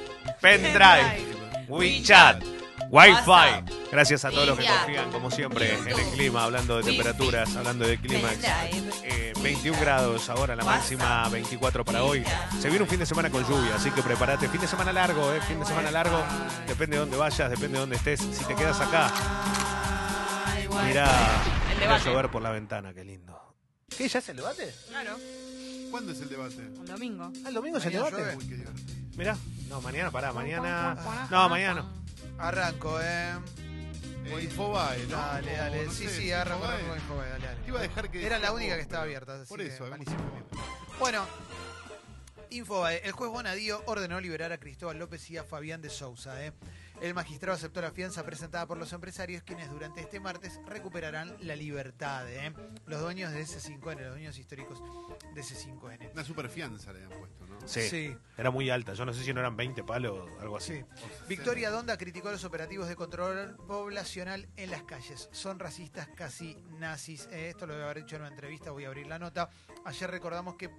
pendrive, 0.42 1.66
WeChat, 1.68 2.42
Wi-Fi. 2.90 3.64
Gracias 3.90 4.25
a 4.25 4.30
todos 4.30 4.49
los 4.49 4.58
que 4.58 4.66
confían, 4.66 5.11
como 5.11 5.30
siempre, 5.30 5.78
en 5.78 5.88
el 5.88 5.94
clima, 6.14 6.44
hablando 6.44 6.76
de 6.78 6.82
temperaturas, 6.84 7.54
hablando 7.56 7.87
de 7.87 7.99
clima. 7.99 8.28
Pendrive. 8.28 8.90
Eh, 9.04 9.32
21 9.42 9.78
grados 9.80 10.28
ahora, 10.28 10.54
la 10.56 10.64
máxima 10.64 11.28
24 11.28 11.84
para 11.84 12.02
hoy. 12.04 12.25
Se 12.61 12.68
viene 12.68 12.82
un 12.84 12.88
fin 12.88 12.99
de 12.99 13.06
semana 13.06 13.30
con 13.30 13.42
lluvia, 13.46 13.76
así 13.76 13.90
que 13.90 14.02
prepárate. 14.02 14.49
Fin 14.49 14.61
de 14.61 14.66
semana 14.68 14.92
largo, 14.92 15.32
eh, 15.32 15.40
fin 15.42 15.58
de 15.61 15.66
semana 15.66 15.90
largo. 15.90 16.22
Depende 16.66 16.96
de 16.96 17.00
dónde 17.00 17.16
vayas, 17.16 17.49
depende 17.50 17.75
de 17.75 17.78
dónde 17.80 17.96
estés. 17.96 18.20
Si 18.20 18.44
te 18.44 18.54
quedas 18.54 18.80
acá, 18.80 19.11
mira, 20.87 21.04
El 21.70 21.75
mira 21.75 21.80
debate. 21.80 22.04
llover 22.11 22.30
por 22.30 22.42
la 22.42 22.50
ventana, 22.50 22.92
qué 22.92 23.04
lindo. 23.04 23.38
¿Qué? 23.96 24.08
¿Ya 24.08 24.18
es 24.20 24.28
el 24.28 24.37
debate? 24.37 24.75
Claro, 24.88 25.16
¿Cuándo 25.90 26.12
es 26.12 26.20
el 26.20 26.28
debate? 26.30 26.56
un 26.56 26.87
domingo. 26.87 27.32
Ah, 27.44 27.49
el 27.49 27.54
domingo 27.54 27.78
es 27.78 27.84
el 27.87 27.92
debate. 27.92 28.16
llueve. 28.16 28.37
Uy, 28.37 28.49
qué 28.49 28.54
divertido. 28.56 28.96
Mirá, 29.16 29.37
no, 29.73 29.81
mañana, 29.81 30.11
pará, 30.11 30.33
mañana. 30.33 30.97
No, 31.31 31.49
mañana 31.49 31.83
no. 31.83 32.43
arranco, 32.45 33.00
¿eh? 33.00 33.33
Eh, 34.26 34.45
Infobae, 34.45 35.07
¿no? 35.07 35.17
Dale, 35.17 35.57
dale. 35.57 35.87
No 35.87 35.93
sí, 35.93 36.07
sé, 36.09 36.21
sí, 36.21 36.33
arranco, 36.33 36.67
Infobae, 36.95 37.31
dale, 37.31 37.47
dale. 37.47 37.61
Te 37.62 37.69
iba 37.69 37.79
a 37.79 37.83
dejar 37.83 38.11
que 38.11 38.26
Era 38.26 38.38
la 38.38 38.52
única 38.52 38.76
que 38.76 38.83
estaba 38.83 39.05
abierta. 39.05 39.35
así 39.41 39.49
Por 39.49 39.62
eso, 39.62 39.87
malísimo. 39.87 40.19
Bueno, 40.99 41.26
Infobae. 42.50 43.00
El 43.05 43.12
juez 43.12 43.31
Bonadío 43.31 43.83
ordenó 43.87 44.21
liberar 44.21 44.52
a 44.52 44.59
Cristóbal 44.59 44.99
López 44.99 45.29
y 45.31 45.38
a 45.38 45.45
Fabián 45.45 45.81
de 45.81 45.88
Sousa. 45.88 46.45
¿eh? 46.45 46.52
El 47.02 47.14
magistrado 47.14 47.56
aceptó 47.56 47.80
la 47.80 47.90
fianza 47.90 48.25
presentada 48.25 48.64
por 48.64 48.78
los 48.78 48.92
empresarios, 48.92 49.42
quienes 49.42 49.68
durante 49.68 50.00
este 50.00 50.21
martes 50.21 50.61
recuperarán 50.66 51.37
la 51.40 51.56
libertad. 51.56 52.30
¿eh? 52.30 52.54
Los 52.87 53.00
dueños 53.00 53.32
de 53.32 53.40
ese 53.40 53.59
5N, 53.59 54.00
los 54.02 54.11
dueños 54.12 54.38
históricos 54.38 54.80
de 55.35 55.40
ese 55.40 55.56
5N. 55.56 56.12
Una 56.12 56.23
super 56.23 56.49
fianza 56.49 56.92
le 56.92 57.02
habían 57.02 57.18
puesto, 57.18 57.44
¿no? 57.44 57.59
Sí, 57.66 57.82
Sí. 57.88 58.16
Era 58.38 58.52
muy 58.52 58.71
alta. 58.71 58.94
Yo 58.94 59.04
no 59.04 59.12
sé 59.12 59.25
si 59.25 59.35
no 59.35 59.40
eran 59.40 59.56
20 59.56 59.82
palos 59.82 60.30
o 60.30 60.40
algo 60.40 60.56
así. 60.59 60.75
Sí. 60.76 60.85
Victoria 61.28 61.71
Donda 61.71 61.99
criticó 61.99 62.30
los 62.30 62.44
operativos 62.44 62.87
de 62.87 62.94
control 62.94 63.56
poblacional 63.66 64.49
en 64.54 64.71
las 64.71 64.85
calles. 64.85 65.28
Son 65.32 65.59
racistas, 65.59 66.09
casi 66.14 66.56
nazis. 66.78 67.28
Eh, 67.32 67.49
esto 67.49 67.66
lo 67.66 67.75
voy 67.75 67.82
a 67.82 67.87
haber 67.87 68.04
dicho 68.04 68.14
en 68.14 68.23
una 68.23 68.30
entrevista, 68.30 68.71
voy 68.71 68.85
a 68.85 68.88
abrir 68.88 69.09
la 69.09 69.18
nota. 69.18 69.50
Ayer 69.85 70.09
recordamos 70.09 70.54
que 70.54 70.71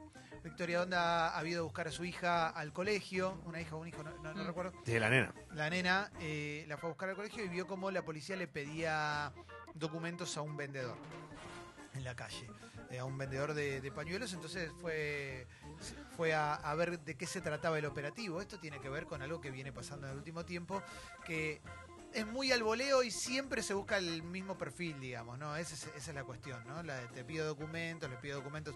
Victoria 0.43 0.79
Donda 0.79 1.37
ha 1.37 1.45
ido 1.47 1.61
a 1.61 1.63
buscar 1.63 1.87
a 1.87 1.91
su 1.91 2.03
hija 2.03 2.49
al 2.49 2.73
colegio, 2.73 3.41
una 3.45 3.61
hija 3.61 3.75
o 3.75 3.79
un 3.79 3.87
hijo, 3.87 4.03
no, 4.03 4.11
no- 4.21 4.33
no 4.33 4.43
Mm. 4.43 4.47
recuerdo. 4.47 4.73
De 4.85 4.99
la 4.99 5.09
nena. 5.09 5.33
La 5.53 5.69
nena 5.69 6.11
eh, 6.19 6.65
la 6.67 6.77
fue 6.77 6.89
a 6.89 6.91
buscar 6.91 7.09
al 7.09 7.15
colegio 7.15 7.43
y 7.43 7.47
vio 7.47 7.65
cómo 7.67 7.91
la 7.91 8.01
policía 8.03 8.35
le 8.35 8.47
pedía 8.47 9.31
documentos 9.73 10.35
a 10.37 10.41
un 10.41 10.57
vendedor 10.57 10.97
en 11.93 12.03
la 12.03 12.15
calle, 12.15 12.49
eh, 12.89 12.99
a 12.99 13.05
un 13.05 13.17
vendedor 13.17 13.53
de, 13.53 13.79
de 13.79 13.91
pañuelos. 13.91 14.33
Entonces 14.33 14.69
fue, 14.81 15.47
fue 16.17 16.33
a, 16.33 16.55
a 16.55 16.75
ver 16.75 16.99
de 16.99 17.15
qué 17.15 17.25
se 17.25 17.39
trataba 17.39 17.77
el 17.79 17.85
operativo. 17.85 18.41
Esto 18.41 18.59
tiene 18.59 18.79
que 18.81 18.89
ver 18.89 19.05
con 19.05 19.21
algo 19.21 19.39
que 19.39 19.51
viene 19.51 19.71
pasando 19.71 20.07
en 20.07 20.13
el 20.13 20.17
último 20.17 20.43
tiempo, 20.43 20.81
que 21.25 21.61
es 22.13 22.27
muy 22.27 22.51
al 22.51 22.63
voleo 22.63 23.03
y 23.03 23.11
siempre 23.11 23.63
se 23.63 23.73
busca 23.73 23.97
el 23.97 24.23
mismo 24.23 24.57
perfil, 24.57 24.99
digamos, 24.99 25.37
¿no? 25.37 25.55
Esa 25.55 25.73
es, 25.75 25.83
esa 25.95 26.11
es 26.11 26.15
la 26.15 26.23
cuestión, 26.23 26.65
¿no? 26.67 26.83
La 26.83 26.95
de 26.97 27.07
te 27.07 27.23
pido 27.23 27.45
documentos, 27.45 28.09
le 28.09 28.17
pido 28.17 28.37
documentos. 28.37 28.75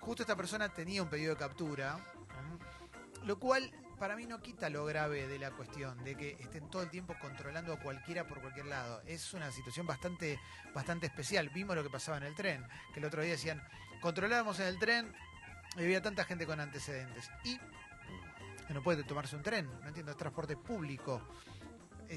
Justo 0.00 0.22
esta 0.22 0.36
persona 0.36 0.68
tenía 0.68 1.02
un 1.02 1.08
pedido 1.08 1.34
de 1.34 1.38
captura, 1.38 1.98
lo 3.24 3.38
cual 3.38 3.72
para 3.98 4.16
mí 4.16 4.26
no 4.26 4.42
quita 4.42 4.68
lo 4.68 4.84
grave 4.84 5.26
de 5.26 5.38
la 5.38 5.50
cuestión, 5.50 6.02
de 6.04 6.14
que 6.14 6.36
estén 6.40 6.68
todo 6.68 6.82
el 6.82 6.90
tiempo 6.90 7.14
controlando 7.20 7.72
a 7.72 7.80
cualquiera 7.80 8.26
por 8.26 8.40
cualquier 8.40 8.66
lado. 8.66 9.02
Es 9.06 9.32
una 9.32 9.50
situación 9.50 9.86
bastante, 9.86 10.38
bastante 10.74 11.06
especial. 11.06 11.48
Vimos 11.50 11.76
lo 11.76 11.82
que 11.82 11.90
pasaba 11.90 12.18
en 12.18 12.24
el 12.24 12.34
tren, 12.34 12.66
que 12.92 13.00
el 13.00 13.06
otro 13.06 13.22
día 13.22 13.32
decían, 13.32 13.62
controlábamos 14.02 14.60
en 14.60 14.66
el 14.66 14.78
tren 14.78 15.12
y 15.76 15.82
había 15.82 16.02
tanta 16.02 16.24
gente 16.24 16.46
con 16.46 16.60
antecedentes. 16.60 17.30
Y 17.44 17.58
no 18.72 18.82
puede 18.82 19.04
tomarse 19.04 19.36
un 19.36 19.42
tren, 19.42 19.70
no 19.80 19.88
entiendo, 19.88 20.12
es 20.12 20.18
transporte 20.18 20.56
público. 20.56 21.22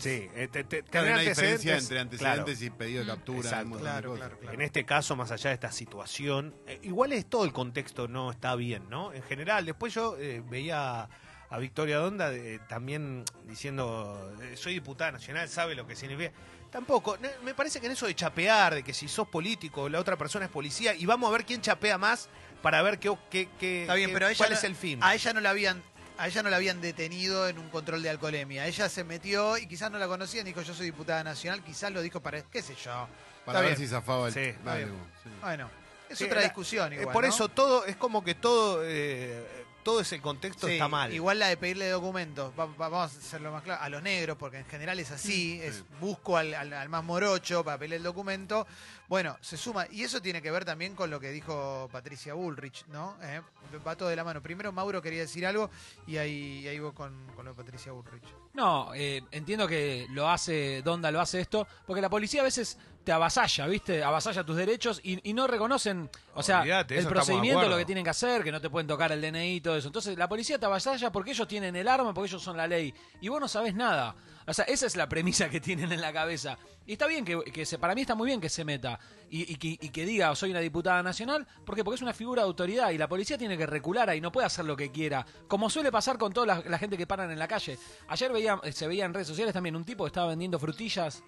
Sí, 0.01 0.29
eh, 0.35 0.47
te- 0.51 0.63
te- 0.63 0.83
Claro, 0.83 1.05
tener 1.07 1.13
una 1.13 1.21
diferencia 1.29 1.77
entre 1.77 1.99
antecedentes 1.99 2.57
claro. 2.59 2.73
y 2.75 2.77
pedido 2.77 3.01
de 3.01 3.07
captura. 3.07 3.39
Exacto. 3.39 3.65
montón 3.69 3.85
de 3.85 3.91
Claro, 3.91 4.15
claro, 4.15 4.37
claro. 4.39 4.53
En 4.53 4.61
este 4.61 4.85
caso, 4.85 5.15
más 5.15 5.31
allá 5.31 5.49
de 5.49 5.53
esta 5.55 5.71
situación, 5.71 6.55
eh, 6.67 6.79
igual 6.83 7.13
es 7.13 7.25
todo 7.25 7.45
el 7.45 7.53
contexto 7.53 8.07
no 8.07 8.31
está 8.31 8.55
bien, 8.55 8.89
¿no? 8.89 9.13
En 9.13 9.23
general, 9.23 9.65
después 9.65 9.93
yo 9.93 10.17
eh, 10.17 10.43
veía 10.49 11.07
a 11.49 11.57
Victoria 11.59 11.97
Donda 11.97 12.33
eh, 12.33 12.59
también 12.67 13.23
diciendo, 13.45 14.35
eh, 14.41 14.55
soy 14.57 14.73
diputada 14.73 15.11
nacional, 15.13 15.47
sabe 15.49 15.75
lo 15.75 15.87
que 15.87 15.95
significa. 15.95 16.31
Tampoco, 16.69 17.17
me 17.45 17.53
parece 17.53 17.79
que 17.79 17.85
en 17.85 17.93
eso 17.93 18.05
de 18.07 18.13
chapear, 18.15 18.75
de 18.75 18.83
que 18.83 18.93
si 18.93 19.07
sos 19.07 19.27
político, 19.29 19.87
la 19.87 19.99
otra 19.99 20.17
persona 20.17 20.45
es 20.45 20.51
policía, 20.51 20.93
y 20.93 21.05
vamos 21.05 21.29
a 21.29 21.31
ver 21.31 21.45
quién 21.45 21.61
chapea 21.61 21.97
más 21.97 22.29
para 22.61 22.81
ver 22.81 22.99
qué, 22.99 23.15
qué, 23.29 23.47
qué- 23.57 23.81
Está 23.83 23.93
bien, 23.95 24.09
qué- 24.09 24.13
pero 24.13 24.25
a 24.27 24.29
ella 24.31 24.37
cuál 24.37 24.49
no- 24.49 24.55
es 24.57 24.63
el 24.65 24.75
fin. 24.75 24.99
A 25.01 25.15
ella 25.15 25.31
no 25.33 25.39
la 25.39 25.51
habían 25.51 25.81
a 26.17 26.27
ella 26.27 26.43
no 26.43 26.49
la 26.49 26.57
habían 26.57 26.81
detenido 26.81 27.47
en 27.47 27.57
un 27.59 27.69
control 27.69 28.01
de 28.01 28.09
alcoholemia. 28.09 28.65
Ella 28.67 28.89
se 28.89 29.03
metió 29.03 29.57
y 29.57 29.67
quizás 29.67 29.91
no 29.91 29.97
la 29.99 30.07
conocían, 30.07 30.45
dijo 30.45 30.61
yo 30.61 30.73
soy 30.73 30.87
diputada 30.87 31.23
nacional, 31.23 31.63
quizás 31.63 31.91
lo 31.91 32.01
dijo 32.01 32.19
para, 32.21 32.41
qué 32.43 32.61
sé 32.61 32.75
yo. 32.75 33.07
Para 33.45 33.59
Está 33.59 33.69
ver 33.69 33.77
bien. 33.77 33.77
si 33.77 33.87
zafaba 33.87 34.27
el 34.27 34.33
Sí, 34.33 34.39
está 34.41 34.73
algo, 34.73 34.87
bien. 34.87 35.03
sí. 35.23 35.29
Bueno, 35.41 35.69
es 36.09 36.17
Sí, 36.17 36.23
otra 36.25 36.37
la- 36.37 36.43
discusión 36.43 36.91
Eh, 36.93 36.97
igual, 37.01 37.13
por 37.13 37.23
¿no? 37.23 37.29
eso 37.29 37.47
todo, 37.49 37.85
es 37.85 37.95
como 37.95 38.23
que 38.23 38.35
todo, 38.35 38.81
eh, 38.83 39.65
todo 39.87 40.01
ese 40.01 40.19
contexto 40.19 40.67
Sí, 40.67 40.73
está 40.73 40.89
mal. 40.89 41.13
Igual 41.13 41.39
la 41.39 41.47
de 41.47 41.55
pedirle 41.55 41.87
documentos, 41.87 42.51
va- 42.59 42.65
va- 42.65 42.89
vamos 42.89 43.15
a 43.15 43.19
hacerlo 43.19 43.53
más 43.53 43.63
claro, 43.63 43.81
a 43.81 43.87
los 43.87 44.03
negros, 44.03 44.35
porque 44.37 44.57
en 44.57 44.65
general 44.65 44.99
es 44.99 45.11
así, 45.11 45.61
es 45.63 45.75
Sí. 45.77 45.83
busco 46.01 46.35
al, 46.35 46.53
al- 46.53 46.73
al 46.73 46.89
más 46.89 47.05
morocho 47.05 47.63
para 47.63 47.77
pedirle 47.77 47.95
el 47.95 48.03
documento. 48.03 48.67
Bueno, 49.07 49.37
se 49.39 49.55
suma, 49.55 49.87
y 49.89 50.03
eso 50.03 50.21
tiene 50.21 50.41
que 50.41 50.51
ver 50.51 50.65
también 50.65 50.93
con 50.93 51.09
lo 51.09 51.21
que 51.21 51.31
dijo 51.31 51.87
Patricia 51.89 52.33
Bullrich, 52.33 52.85
¿no? 52.87 53.15
Eh, 53.21 53.39
va 53.87 53.95
todo 53.95 54.09
de 54.09 54.17
la 54.17 54.25
mano. 54.25 54.41
Primero 54.41 54.73
Mauro 54.73 55.01
quería 55.01 55.21
decir 55.21 55.45
algo 55.45 55.69
y 56.05 56.17
ahí, 56.17 56.59
y 56.63 56.67
ahí 56.67 56.79
vos 56.79 56.91
con, 56.93 57.25
con 57.33 57.45
lo 57.45 57.51
de 57.51 57.57
Patricia 57.57 57.93
Bullrich. 57.93 58.25
No, 58.55 58.93
eh, 58.93 59.23
entiendo 59.31 59.69
que 59.69 60.05
lo 60.09 60.27
hace, 60.29 60.81
Donda 60.81 61.11
lo 61.11 61.21
hace 61.21 61.39
esto, 61.39 61.65
porque 61.85 62.01
la 62.01 62.09
policía 62.09 62.41
a 62.41 62.43
veces 62.43 62.77
te 63.07 63.13
avasalla, 63.13 63.67
¿viste? 63.67 64.03
Avasalla 64.03 64.43
tus 64.43 64.57
derechos 64.57 64.99
y, 65.01 65.29
y 65.29 65.33
no 65.33 65.47
reconocen, 65.47 66.09
o 66.33 66.43
sea, 66.43 66.61
el 66.89 67.07
procedimiento, 67.07 67.69
lo 67.69 67.77
que 67.77 67.85
tienen 67.85 68.03
que 68.03 68.09
hacer, 68.09 68.43
que 68.43 68.51
no 68.51 68.59
te 68.59 68.69
pueden 68.69 68.85
tocar 68.85 69.13
el 69.13 69.21
DNI 69.21 69.55
y 69.55 69.61
todo 69.61 69.77
eso. 69.77 69.87
Entonces, 69.87 70.17
la 70.17 70.27
policía 70.27 70.59
te 70.59 70.65
avasalla 70.65 71.09
porque 71.09 71.31
ellos 71.31 71.47
tienen 71.47 71.73
el 71.77 71.87
arma, 71.87 72.13
porque 72.13 72.27
ellos 72.27 72.43
son 72.43 72.57
la 72.57 72.67
ley. 72.67 72.93
Y 73.21 73.29
vos 73.29 73.39
no 73.39 73.47
sabés 73.47 73.73
nada. 73.75 74.13
O 74.45 74.53
sea, 74.53 74.65
esa 74.65 74.87
es 74.87 74.97
la 74.97 75.07
premisa 75.07 75.47
que 75.47 75.61
tienen 75.61 75.93
en 75.93 76.01
la 76.01 76.11
cabeza. 76.11 76.57
Y 76.85 76.91
está 76.91 77.07
bien 77.07 77.23
que, 77.23 77.41
que 77.45 77.65
se, 77.65 77.77
para 77.77 77.95
mí 77.95 78.01
está 78.01 78.13
muy 78.13 78.25
bien 78.25 78.41
que 78.41 78.49
se 78.49 78.65
meta 78.65 78.99
y, 79.29 79.53
y 79.53 79.55
que, 79.55 79.67
y 79.69 79.89
que 79.89 80.05
diga 80.05 80.35
soy 80.35 80.51
una 80.51 80.59
diputada 80.59 81.01
nacional, 81.01 81.47
¿por 81.65 81.75
qué? 81.75 81.85
Porque 81.85 81.95
es 81.95 82.01
una 82.01 82.13
figura 82.13 82.41
de 82.41 82.47
autoridad 82.47 82.89
y 82.89 82.97
la 82.97 83.07
policía 83.07 83.37
tiene 83.37 83.57
que 83.57 83.65
recular 83.65 84.09
ahí, 84.09 84.19
no 84.19 84.33
puede 84.33 84.47
hacer 84.47 84.65
lo 84.65 84.75
que 84.75 84.91
quiera, 84.91 85.25
como 85.47 85.69
suele 85.69 85.93
pasar 85.93 86.17
con 86.17 86.33
toda 86.33 86.45
la, 86.45 86.63
la 86.67 86.77
gente 86.77 86.97
que 86.97 87.07
paran 87.07 87.31
en 87.31 87.39
la 87.39 87.47
calle. 87.47 87.79
Ayer 88.09 88.33
veía, 88.33 88.59
se 88.71 88.85
veía 88.85 89.05
en 89.05 89.13
redes 89.13 89.27
sociales 89.27 89.53
también 89.53 89.77
un 89.77 89.85
tipo 89.85 90.03
que 90.03 90.09
estaba 90.09 90.27
vendiendo 90.27 90.59
frutillas 90.59 91.23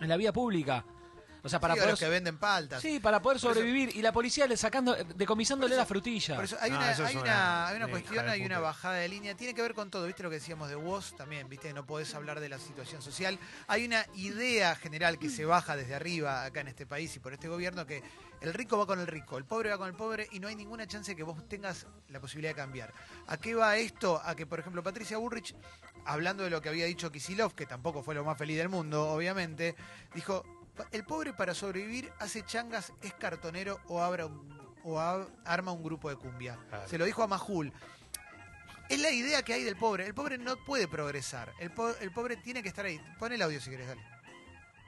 en 0.00 0.08
la 0.08 0.16
vía 0.16 0.32
pública. 0.32 0.84
O 1.44 1.48
sea, 1.50 1.60
para 1.60 1.74
Sí, 1.74 1.80
poder 1.80 1.92
los 1.92 2.00
que 2.00 2.08
venden 2.08 2.38
paltas. 2.38 2.80
Sí, 2.80 2.98
para 3.00 3.20
poder 3.20 3.38
Por 3.38 3.50
eso- 3.50 3.60
sobrevivir 3.60 3.94
y 3.94 4.00
la 4.00 4.12
policía 4.12 4.46
le 4.46 4.56
sacando 4.56 4.94
decomisándole 4.94 5.76
la 5.76 5.84
frutilla. 5.84 6.36
Por 6.36 6.44
eso 6.46 6.56
hay 6.58 6.70
No, 6.70 6.78
una, 6.78 6.90
eso 6.92 7.04
hay 7.04 7.16
una- 7.16 7.22
una, 7.22 7.68
hay 7.68 7.76
una 7.76 7.88
cuestión, 7.88 8.24
de 8.24 8.32
hay 8.32 8.46
una 8.46 8.60
bajada 8.60 8.94
de 8.94 9.08
línea. 9.08 9.34
Tiene 9.36 9.54
que 9.54 9.60
ver 9.60 9.74
con 9.74 9.90
todo, 9.90 10.06
¿viste 10.06 10.22
lo 10.22 10.30
que 10.30 10.36
decíamos 10.36 10.70
de 10.70 10.74
vos 10.74 11.14
también? 11.16 11.46
¿Viste 11.50 11.72
no 11.74 11.84
podés 11.84 12.14
hablar 12.14 12.40
de 12.40 12.48
la 12.48 12.58
situación 12.58 13.02
social? 13.02 13.38
Hay 13.66 13.84
una 13.84 14.06
idea 14.14 14.74
general 14.74 15.18
que 15.18 15.28
se 15.28 15.44
baja 15.44 15.76
desde 15.76 15.94
arriba 15.94 16.44
acá 16.46 16.60
en 16.60 16.68
este 16.68 16.86
país 16.86 17.14
y 17.16 17.20
por 17.20 17.34
este 17.34 17.46
gobierno 17.48 17.86
que 17.86 18.02
el 18.40 18.54
rico 18.54 18.78
va 18.78 18.86
con 18.86 18.98
el 18.98 19.06
rico, 19.06 19.36
el 19.36 19.44
pobre 19.44 19.68
va 19.70 19.76
con 19.78 19.88
el 19.88 19.94
pobre 19.94 20.26
y 20.32 20.40
no 20.40 20.48
hay 20.48 20.56
ninguna 20.56 20.86
chance 20.86 21.14
que 21.14 21.22
vos 21.22 21.46
tengas 21.46 21.86
la 22.08 22.20
posibilidad 22.20 22.52
de 22.52 22.56
cambiar. 22.56 22.92
¿A 23.26 23.36
qué 23.36 23.54
va 23.54 23.76
esto? 23.76 24.18
A 24.24 24.34
que, 24.34 24.46
por 24.46 24.60
ejemplo, 24.60 24.82
Patricia 24.82 25.18
Burrich, 25.18 25.54
hablando 26.06 26.42
de 26.42 26.48
lo 26.50 26.62
que 26.62 26.70
había 26.70 26.86
dicho 26.86 27.12
Kisilov, 27.12 27.54
que 27.54 27.66
tampoco 27.66 28.02
fue 28.02 28.14
lo 28.14 28.24
más 28.24 28.38
feliz 28.38 28.56
del 28.56 28.70
mundo, 28.70 29.08
obviamente, 29.10 29.74
dijo, 30.14 30.44
el 30.92 31.04
pobre 31.04 31.32
para 31.32 31.54
sobrevivir 31.54 32.12
hace 32.18 32.42
changas, 32.44 32.92
es 33.02 33.14
cartonero 33.14 33.80
o, 33.88 34.02
abra 34.02 34.26
un- 34.26 34.74
o 34.84 34.98
arma 35.44 35.72
un 35.72 35.82
grupo 35.82 36.10
de 36.10 36.16
cumbia. 36.16 36.58
Claro. 36.68 36.88
Se 36.88 36.98
lo 36.98 37.04
dijo 37.04 37.22
a 37.22 37.26
Majul. 37.26 37.72
Es 38.90 38.98
la 39.00 39.10
idea 39.10 39.42
que 39.42 39.54
hay 39.54 39.64
del 39.64 39.76
pobre. 39.76 40.06
El 40.06 40.14
pobre 40.14 40.36
no 40.36 40.56
puede 40.56 40.86
progresar. 40.88 41.52
El, 41.58 41.70
po- 41.70 41.94
el 42.00 42.10
pobre 42.12 42.36
tiene 42.36 42.62
que 42.62 42.68
estar 42.68 42.84
ahí. 42.84 43.00
Pon 43.18 43.32
el 43.32 43.40
audio 43.40 43.60
si 43.60 43.70
querés, 43.70 43.88
dale. 43.88 44.02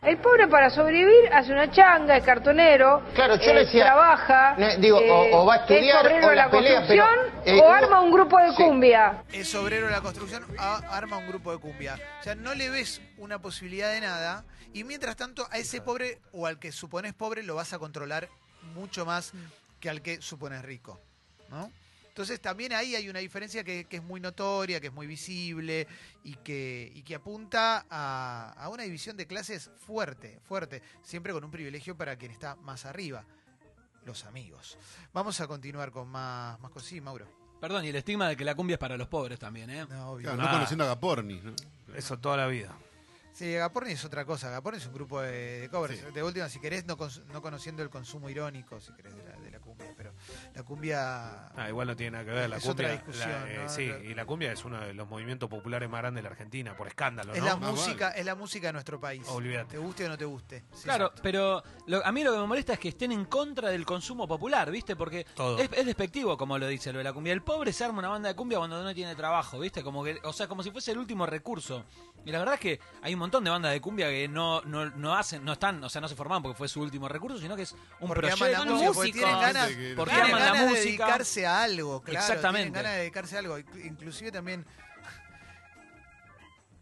El 0.07 0.19
pobre 0.19 0.47
para 0.47 0.71
sobrevivir 0.71 1.33
hace 1.33 1.53
una 1.53 1.71
changa, 1.71 2.17
es 2.17 2.25
cartonero, 2.25 3.03
Claro, 3.15 3.35
yo 3.37 3.51
eh, 3.51 3.55
decía, 3.65 3.87
trabaja, 3.87 4.55
ne- 4.57 4.77
digo, 4.79 4.99
o- 4.99 5.43
o 5.43 5.47
va 5.47 5.55
a 5.55 5.57
estudiar, 5.59 5.85
es 5.85 5.95
obrero 6.13 6.27
o 6.27 6.31
de 6.31 6.37
la 6.37 6.45
la 6.45 6.51
pelea, 6.51 6.85
pero, 6.87 7.05
construcción 7.05 7.57
eh, 7.57 7.61
o 7.61 7.69
arma 7.73 8.01
un 8.03 8.13
grupo 8.13 8.39
de 8.39 8.51
Sí. 8.51 8.63
cumbia. 8.63 9.25
Es 9.33 9.55
obrero 9.57 9.87
de 9.87 9.93
la 9.93 10.01
construcción, 10.01 10.45
a- 10.59 10.77
arma 10.97 11.17
un 11.17 11.27
grupo 11.27 11.51
de 11.51 11.59
cumbia. 11.59 11.99
O 12.21 12.23
sea, 12.23 12.35
no 12.37 12.55
le 12.55 12.71
ves 12.71 13.01
una 13.19 13.41
posibilidad 13.41 13.93
de 13.93 14.01
nada. 14.01 14.45
Y 14.73 14.85
mientras 14.85 15.17
tanto, 15.17 15.47
a 15.51 15.59
ese 15.59 15.81
pobre 15.81 16.19
o 16.33 16.47
al 16.47 16.59
que 16.61 16.71
supones 16.71 17.13
pobre 17.15 17.43
lo 17.43 17.55
vas 17.57 17.73
a 17.73 17.79
controlar 17.81 18.29
mucho 18.75 19.05
más 19.07 19.33
que 19.81 19.91
al 19.91 20.03
que 20.03 20.21
supones 20.23 20.63
rico. 20.63 21.01
¿no? 21.49 21.71
Entonces 22.17 22.41
también 22.41 22.73
ahí 22.73 22.95
hay 22.97 23.11
una 23.11 23.19
diferencia 23.19 23.63
que, 23.63 23.85
que 23.85 23.97
es 23.99 24.03
muy 24.03 24.21
notoria, 24.21 24.81
que 24.81 24.87
es 24.87 24.93
muy 24.95 25.07
visible 25.07 25.87
y 26.25 26.35
que, 26.37 26.91
y 26.95 27.03
que 27.03 27.15
apunta 27.15 27.85
a, 27.91 28.55
a 28.57 28.71
una 28.71 28.85
división 28.85 29.19
de 29.19 29.27
clases 29.27 29.71
fuerte, 29.87 30.41
fuerte, 30.49 30.81
siempre 31.03 31.35
con 31.35 31.45
un 31.45 31.51
privilegio 31.51 31.95
para 31.95 32.17
quien 32.17 32.33
está 32.33 32.57
más 32.57 32.87
arriba, 32.87 33.23
los 34.07 34.25
amigos. 34.25 34.79
Vamos 35.13 35.43
a 35.43 35.47
continuar 35.47 35.91
con 35.91 36.09
más, 36.09 36.59
más 36.61 36.71
cosas. 36.71 36.89
Sí, 36.89 37.03
Mauro. 37.03 37.29
Perdón, 37.61 37.85
y 37.85 37.89
el 37.89 37.97
estigma 37.97 38.31
de 38.31 38.37
que 38.39 38.47
la 38.47 38.55
cumbia 38.55 38.77
es 38.77 38.81
para 38.81 38.97
los 38.97 39.09
pobres 39.09 39.39
también, 39.39 39.69
¿eh? 39.69 39.85
No, 39.87 40.13
obvio. 40.13 40.23
Claro, 40.23 40.39
no 40.43 40.49
Ah. 40.49 40.53
conociendo 40.53 40.85
a 40.85 40.87
Gaporni. 40.87 41.43
¿no? 41.43 41.53
Eso 41.95 42.19
toda 42.19 42.39
la 42.39 42.47
vida. 42.47 42.75
Sí, 43.35 43.55
Agaporni 43.55 43.93
es 43.93 44.03
otra 44.07 44.25
cosa. 44.25 44.49
Agaporni 44.49 44.79
es 44.79 44.87
un 44.87 44.95
grupo 44.95 45.21
de, 45.21 45.61
de 45.61 45.69
covers. 45.69 45.99
Sí. 45.99 46.07
De 46.15 46.23
última, 46.23 46.49
si 46.49 46.61
querés, 46.61 46.87
no, 46.87 46.97
conociendo 46.97 47.83
el 47.83 47.91
consumo 47.91 48.31
irónico, 48.31 48.81
si 48.81 48.91
querés, 48.95 49.15
de 49.15 49.23
la, 49.23 49.37
de 49.39 49.51
la 49.51 49.61
la 50.57 50.63
cumbia. 50.63 51.49
Ah, 51.55 51.69
igual 51.69 51.87
no 51.87 51.95
tiene 51.97 52.13
nada 52.13 52.25
que 52.25 52.31
ver. 52.31 52.49
La 52.49 52.57
Es 52.57 52.65
cumbia, 52.65 52.87
otra 52.87 52.97
discusión, 52.97 53.31
la- 53.31 53.51
eh, 53.53 53.59
¿no? 53.63 53.69
sí, 53.69 53.83
y 53.83 54.15
la 54.15 54.25
cumbia 54.25 54.53
es 54.53 54.65
uno 54.65 54.81
de 54.81 54.95
los 54.95 55.07
movimientos 55.09 55.49
populares 55.51 55.89
más 55.91 56.01
grandes 56.01 56.23
de 56.23 56.29
la 56.29 56.33
Argentina, 56.33 56.77
por 56.77 56.87
escándalo, 56.89 57.35
es 57.35 57.41
¿no? 57.41 57.47
la 57.47 57.57
música, 57.57 58.11
es 58.13 58.25
la 58.25 58.35
música 58.35 58.69
de 58.69 58.73
nuestro 58.73 58.99
país. 58.99 59.23
Olvídate. 59.29 59.73
Te 59.73 59.79
guste 59.79 60.07
o 60.07 60.09
no 60.09 60.17
te 60.17 60.25
guste. 60.25 60.65
Sí, 60.73 60.85
Claro, 60.85 61.05
exacto. 61.07 61.23
pero 61.23 61.63
lo- 61.87 62.05
a 62.07 62.11
mí 62.13 62.25
lo 62.25 62.33
que 62.33 62.39
me 62.39 62.47
molesta 62.47 62.73
es 62.73 62.79
que 62.79 62.89
estén 62.89 63.13
en 63.13 63.27
contra 63.27 63.69
del 63.69 63.85
consumo 63.85 64.27
popular, 64.27 64.71
¿viste? 64.71 64.97
Porque 64.97 65.21
es, 65.59 65.69
es 65.73 65.87
despectivo, 65.87 66.37
como 66.39 66.59
lo 66.59 66.67
dice 66.69 66.91
lo 66.93 66.99
de 66.99 67.05
la 67.05 67.13
cumbia. 67.13 67.33
El 67.35 67.43
pobre 67.43 67.73
se 67.73 67.85
arma 67.85 67.99
una 67.99 68.09
banda 68.09 68.29
de 68.31 68.35
cumbia 68.35 68.59
cuando 68.59 68.83
no 68.83 68.95
tiene 68.95 69.15
trabajo, 69.15 69.59
¿viste? 69.59 69.83
Como 69.83 70.03
que, 70.03 70.19
o 70.25 70.33
sea, 70.33 70.49
como 70.49 70.63
si 70.63 70.71
fuese 70.71 70.93
el 70.93 70.99
último 70.99 71.27
recurso. 71.27 71.85
Y 72.27 72.33
la 72.33 72.41
verdad 72.41 72.55
es 72.55 72.61
que 72.61 72.81
hay 73.03 73.15
un 73.15 73.21
montón 73.21 73.45
de 73.45 73.51
bandas 73.51 73.73
de 73.73 73.81
cumbia 73.81 74.09
que 74.09 74.27
no, 74.29 74.61
no, 74.63 74.91
no 74.91 75.15
hacen, 75.17 75.45
no 75.45 75.53
están, 75.53 75.83
o 75.85 75.89
sea, 75.89 76.01
no 76.01 76.09
se 76.09 76.17
forman 76.17 76.43
porque 76.43 76.59
fue 76.59 76.67
su 76.69 76.81
último 76.83 77.09
recurso, 77.09 77.39
sino 77.39 77.55
que 77.57 77.63
es 77.63 77.73
un 78.01 78.09
Porque 78.09 78.27
aman 78.27 78.39
proyecto. 78.39 78.65
la 78.65 78.71
música, 78.73 78.93
porque 78.93 79.13
tienen 79.13 79.41
ganas, 79.41 79.71
Porque 79.97 80.15
tienen 80.15 80.31
aman 80.35 80.41
la 80.41 80.47
ganas 80.47 80.61
de 80.63 80.67
música. 80.69 81.05
dedicarse 81.07 81.47
a 81.47 81.63
algo, 81.63 82.03
claro. 82.03 82.19
Exactamente. 82.19 82.65
Tienen 82.73 82.83
ganas 82.83 82.93
de 82.93 82.99
dedicarse 82.99 83.37
a 83.37 83.39
algo. 83.39 83.59
Inclu- 83.59 83.87
Inclusive 83.87 84.33
también. 84.33 84.67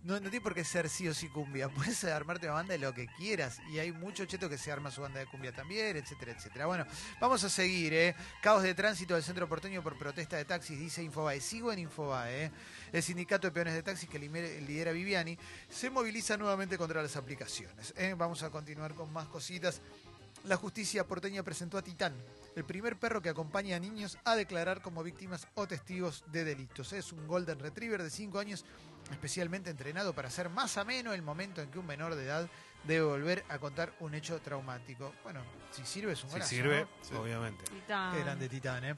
No, 0.03 0.15
no 0.21 0.29
tiene 0.29 0.43
por 0.43 0.55
qué 0.55 0.65
ser 0.65 0.91
sí 0.91 1.09
o 1.09 1.15
sí 1.15 1.29
cumbia. 1.31 1.69
Puedes 1.75 2.05
armarte 2.05 2.45
una 2.47 2.57
banda 2.57 2.73
de 2.73 2.79
lo 2.79 2.93
que 2.93 3.07
quieras. 3.17 3.59
Y 3.73 3.79
hay 3.79 3.91
mucho 3.91 4.27
cheto 4.27 4.51
que 4.51 4.59
se 4.59 4.71
arma 4.71 4.91
su 4.91 5.01
banda 5.01 5.19
de 5.21 5.25
cumbia 5.27 5.51
también, 5.53 5.97
etcétera, 5.97 6.33
etcétera. 6.33 6.67
Bueno, 6.67 6.85
vamos 7.23 7.43
a 7.43 7.49
seguir, 7.49 7.95
¿eh? 7.95 8.15
Caos 8.43 8.63
de 8.63 8.75
tránsito 8.75 9.15
del 9.15 9.23
centro 9.23 9.49
porteño 9.49 9.83
por 9.83 9.97
protesta 9.97 10.37
de 10.37 10.45
taxis, 10.45 10.79
dice 10.79 11.03
Infobae. 11.03 11.41
Sigo 11.41 11.73
en 11.73 11.79
Infobae, 11.79 12.45
¿eh? 12.45 12.51
El 12.95 13.03
sindicato 13.03 13.49
de 13.49 13.51
peones 13.51 13.75
de 13.75 13.83
taxis 13.83 14.09
que 14.09 14.21
lidera 14.21 14.93
Viviani 14.93 15.37
se 15.69 15.91
moviliza 15.91 16.37
nuevamente 16.37 16.79
contra 16.79 17.03
las 17.03 17.17
aplicaciones. 17.17 17.93
¿eh? 17.97 18.15
Vamos 18.17 18.45
a 18.45 18.51
continuar 18.51 18.95
con 18.95 19.13
más 19.13 19.27
cositas. 19.27 19.81
La 20.45 20.57
justicia 20.57 21.05
porteña 21.05 21.43
presentó 21.43 21.77
a 21.77 21.83
Titán, 21.83 22.15
el 22.55 22.65
primer 22.65 22.97
perro 22.97 23.21
que 23.21 23.31
acompaña 23.31 23.75
a 23.75 23.81
niños 23.81 24.17
a 24.25 24.37
declarar 24.37 24.81
como 24.81 25.03
víctimas 25.03 25.49
o 25.55 25.67
testigos 25.67 26.23
de 26.31 26.45
delitos. 26.45 26.93
Es 26.93 27.11
un 27.11 27.27
Golden 27.27 27.59
Retriever 27.59 28.01
de 28.01 28.11
5 28.11 28.39
años, 28.39 28.65
especialmente 29.11 29.71
entrenado 29.71 30.15
para 30.15 30.29
hacer 30.29 30.49
más 30.49 30.77
ameno 30.77 31.13
el 31.13 31.23
momento 31.23 31.63
en 31.63 31.73
que 31.73 31.81
un 31.81 31.87
menor 31.87 32.15
de 32.15 32.27
edad 32.27 32.49
debe 32.85 33.05
volver 33.07 33.45
a 33.49 33.59
contar 33.59 33.93
un 33.99 34.15
hecho 34.15 34.41
traumático. 34.41 35.13
Bueno, 35.25 35.43
si 35.73 35.85
sirve 35.85 36.13
es 36.13 36.23
un 36.23 36.29
Si 36.31 36.35
golazo, 36.35 36.49
sirve, 36.51 36.81
¿no? 36.83 36.89
Sí. 37.03 37.15
obviamente. 37.17 37.65
Titán. 37.65 38.15
Qué 38.15 38.21
grande 38.21 38.49
Titán, 38.49 38.85
¿eh? 38.85 38.95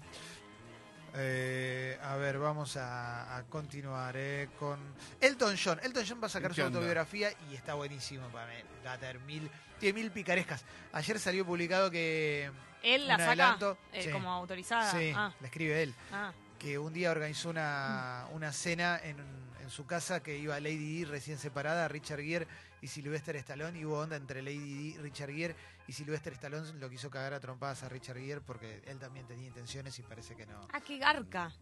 Eh, 1.18 1.98
a 2.02 2.16
ver, 2.16 2.38
vamos 2.38 2.76
a, 2.76 3.36
a 3.36 3.42
continuar 3.44 4.14
eh, 4.18 4.48
con 4.58 4.78
Elton 5.20 5.56
John. 5.62 5.80
Elton 5.82 6.04
John 6.06 6.20
va 6.22 6.26
a 6.26 6.30
sacar 6.30 6.50
¿En 6.50 6.54
su 6.56 6.62
autobiografía 6.62 7.30
y 7.50 7.54
está 7.54 7.74
buenísimo 7.74 8.28
para 8.28 8.46
mí. 8.48 8.54
Va 8.84 8.92
a 8.92 8.98
tener 8.98 9.18
mil, 9.20 9.50
tiene 9.80 10.00
mil 10.00 10.10
picarescas. 10.10 10.64
Ayer 10.92 11.18
salió 11.18 11.46
publicado 11.46 11.90
que 11.90 12.50
Él 12.82 13.06
la 13.08 13.14
un 13.14 13.20
saca 13.20 13.32
adelanto- 13.32 13.78
eh, 13.92 14.02
sí. 14.04 14.10
como 14.10 14.30
autorizada. 14.30 14.90
Sí, 14.90 15.12
Ah, 15.16 15.32
la 15.40 15.46
escribe 15.46 15.82
él. 15.82 15.94
ah. 16.12 16.32
Que 16.58 16.78
un 16.78 16.92
día 16.92 17.10
organizó 17.10 17.50
una, 17.50 18.26
una 18.32 18.52
cena 18.52 18.98
en, 19.02 19.16
en 19.62 19.70
su 19.70 19.86
casa 19.86 20.22
que 20.22 20.36
iba 20.38 20.58
Lady 20.60 20.76
Di 20.76 21.04
recién 21.04 21.38
separada, 21.38 21.86
Richard 21.88 22.20
Gere 22.20 22.46
y 22.82 22.88
Sylvester 22.88 23.36
Stallone. 23.36 23.78
Y 23.78 23.84
hubo 23.84 23.98
onda 24.00 24.16
entre 24.16 24.42
Lady 24.42 24.58
Di, 24.58 24.98
Richard 24.98 25.30
Gere 25.32 25.54
y 25.86 25.92
Sylvester 25.92 26.32
Stallone. 26.34 26.72
Lo 26.74 26.88
quiso 26.90 27.10
cagar 27.10 27.34
a 27.34 27.40
trompadas 27.40 27.82
a 27.82 27.88
Richard 27.88 28.18
Gere 28.18 28.40
porque 28.40 28.82
él 28.86 28.98
también 28.98 29.26
tenía 29.26 29.46
intenciones 29.46 29.98
y 29.98 30.02
parece 30.02 30.36
que 30.36 30.46
no. 30.46 30.68
Ah, 30.72 30.80
qué 30.80 30.98
garca. 30.98 31.52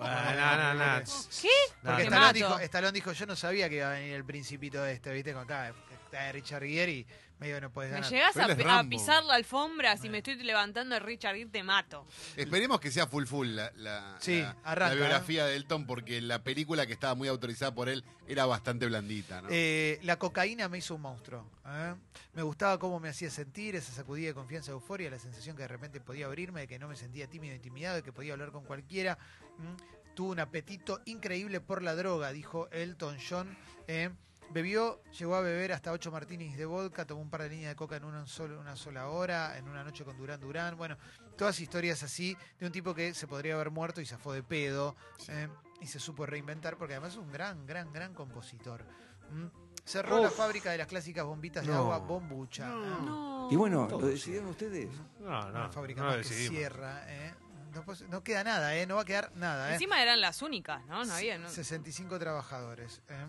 Ah, 0.00 0.32
no, 0.36 0.74
no, 0.74 0.98
no. 0.98 1.04
¿Qué? 1.40 1.48
Porque 1.82 2.02
Stallone 2.04 2.32
dijo, 2.32 2.58
Stallone 2.58 2.92
dijo, 2.92 3.12
yo 3.12 3.26
no 3.26 3.36
sabía 3.36 3.68
que 3.68 3.76
iba 3.76 3.88
a 3.88 3.94
venir 3.94 4.14
el 4.14 4.24
principito 4.24 4.84
este, 4.84 5.12
¿viste? 5.12 5.32
Con 5.32 5.44
acá 5.44 5.72
de 6.22 6.32
Richard 6.32 6.62
Gere 6.64 6.92
y 6.92 7.06
medio 7.38 7.60
no 7.60 7.70
puedes 7.70 7.90
Me 7.90 7.96
ganar. 7.96 8.10
llegás 8.10 8.32
Pero 8.56 8.70
a, 8.70 8.84
pisar 8.84 9.24
la 9.24 9.34
alfombra, 9.34 9.96
si 9.96 10.08
me 10.08 10.18
estoy 10.18 10.36
levantando 10.36 10.94
de 10.94 11.00
Richard 11.00 11.34
Gere, 11.34 11.50
te 11.50 11.62
mato. 11.62 12.06
Esperemos 12.36 12.80
que 12.80 12.90
sea 12.90 13.06
full 13.06 13.24
full 13.26 13.48
la, 13.48 13.70
la, 13.76 14.16
Sí, 14.20 14.40
la- 14.40 14.56
arranca, 14.64 14.94
la 14.94 15.00
biografía 15.00 15.44
de 15.46 15.56
Elton, 15.56 15.86
porque 15.86 16.20
la 16.20 16.42
película 16.42 16.86
que 16.86 16.92
estaba 16.92 17.14
muy 17.14 17.28
autorizada 17.28 17.74
por 17.74 17.88
él 17.88 18.04
era 18.28 18.46
bastante 18.46 18.86
blandita, 18.86 19.42
¿no? 19.42 19.48
Eh, 19.50 19.98
la 20.02 20.18
cocaína 20.18 20.68
me 20.68 20.78
hizo 20.78 20.94
un 20.94 21.02
monstruo. 21.02 21.50
¿eh? 21.66 21.94
Me 22.34 22.42
gustaba 22.42 22.78
cómo 22.78 23.00
me 23.00 23.08
hacía 23.08 23.30
sentir, 23.30 23.74
esa 23.76 23.92
sacudida 23.92 24.28
de 24.28 24.34
confianza, 24.34 24.70
euforia, 24.70 25.10
la 25.10 25.18
sensación 25.18 25.56
que 25.56 25.62
de 25.62 25.68
repente 25.68 26.00
podía 26.00 26.26
abrirme, 26.26 26.62
de 26.62 26.68
que 26.68 26.78
no 26.78 26.88
me 26.88 26.96
sentía 26.96 27.26
tímido, 27.28 27.54
intimidado, 27.54 27.96
de 27.96 28.02
que 28.02 28.12
podía 28.12 28.32
hablar 28.32 28.52
con 28.52 28.64
cualquiera. 28.64 29.18
¿m? 29.58 29.76
Tuvo 30.14 30.30
un 30.30 30.38
apetito 30.40 31.00
increíble 31.06 31.60
por 31.60 31.82
la 31.82 31.96
droga, 31.96 32.30
dijo 32.32 32.68
Elton 32.70 33.18
John. 33.28 33.56
¿eh? 33.88 34.10
Bebió, 34.50 35.02
llegó 35.18 35.34
a 35.34 35.40
beber 35.40 35.72
hasta 35.72 35.92
8 35.92 36.10
martinis 36.10 36.56
de 36.56 36.64
vodka, 36.64 37.04
tomó 37.04 37.22
un 37.22 37.30
par 37.30 37.42
de 37.42 37.50
líneas 37.50 37.70
de 37.70 37.76
coca 37.76 37.96
en 37.96 38.04
una, 38.04 38.26
solo, 38.26 38.60
una 38.60 38.76
sola 38.76 39.08
hora, 39.08 39.58
en 39.58 39.68
una 39.68 39.82
noche 39.82 40.04
con 40.04 40.16
Durán 40.16 40.40
Durán. 40.40 40.76
Bueno, 40.76 40.96
todas 41.36 41.58
historias 41.60 42.02
así 42.02 42.36
de 42.58 42.66
un 42.66 42.72
tipo 42.72 42.94
que 42.94 43.14
se 43.14 43.26
podría 43.26 43.54
haber 43.54 43.70
muerto 43.70 44.00
y 44.00 44.06
se 44.06 44.16
fue 44.16 44.36
de 44.36 44.42
pedo 44.42 44.94
¿eh? 45.28 45.48
y 45.80 45.86
se 45.86 45.98
supo 45.98 46.24
reinventar 46.26 46.76
porque 46.76 46.94
además 46.94 47.12
es 47.12 47.18
un 47.18 47.32
gran, 47.32 47.66
gran, 47.66 47.92
gran 47.92 48.14
compositor. 48.14 48.84
¿m? 49.30 49.50
Cerró 49.84 50.22
la 50.22 50.30
fábrica 50.30 50.70
de 50.70 50.78
las 50.78 50.86
clásicas 50.86 51.24
bombitas 51.24 51.66
de 51.66 51.72
agua 51.72 51.98
Bombucha. 51.98 52.70
¿eh? 52.70 53.48
Y 53.50 53.56
bueno, 53.56 53.86
lo 53.90 53.98
decidieron 53.98 54.48
ustedes. 54.48 54.88
No, 55.20 55.26
Una 55.26 55.50
no, 55.50 55.72
fábrica 55.72 56.00
no 56.00 56.06
más 56.06 56.16
lo 56.16 56.22
que 56.22 56.28
cierra. 56.28 57.02
¿eh? 57.06 57.34
No, 57.74 57.84
no 58.08 58.22
queda 58.22 58.44
nada, 58.44 58.76
¿eh? 58.76 58.86
no 58.86 58.94
va 58.96 59.02
a 59.02 59.04
quedar 59.04 59.32
nada. 59.34 59.70
¿eh? 59.70 59.74
Encima 59.74 60.00
eran 60.00 60.20
las 60.20 60.42
únicas, 60.42 60.84
¿no? 60.86 61.04
No 61.04 61.12
había. 61.12 61.38
¿no? 61.38 61.48
65 61.48 62.18
trabajadores. 62.18 63.02
¿eh? 63.08 63.26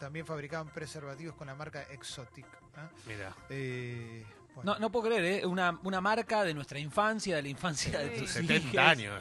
También 0.00 0.24
fabricaban 0.24 0.68
preservativos 0.70 1.36
con 1.36 1.46
la 1.46 1.54
marca 1.54 1.82
Exotic. 1.82 2.46
¿eh? 2.46 2.88
Mira. 3.06 3.36
Eh, 3.50 4.24
bueno. 4.54 4.72
No, 4.72 4.78
no 4.80 4.90
puedo 4.90 5.08
creer, 5.08 5.24
¿eh? 5.24 5.46
Una, 5.46 5.78
una 5.84 6.00
marca 6.00 6.42
de 6.42 6.54
nuestra 6.54 6.78
infancia, 6.78 7.36
de 7.36 7.42
la 7.42 7.48
infancia 7.48 7.98
de 7.98 8.18
tus 8.18 8.30
70 8.30 8.54
hijas. 8.54 8.88
años. 8.88 9.20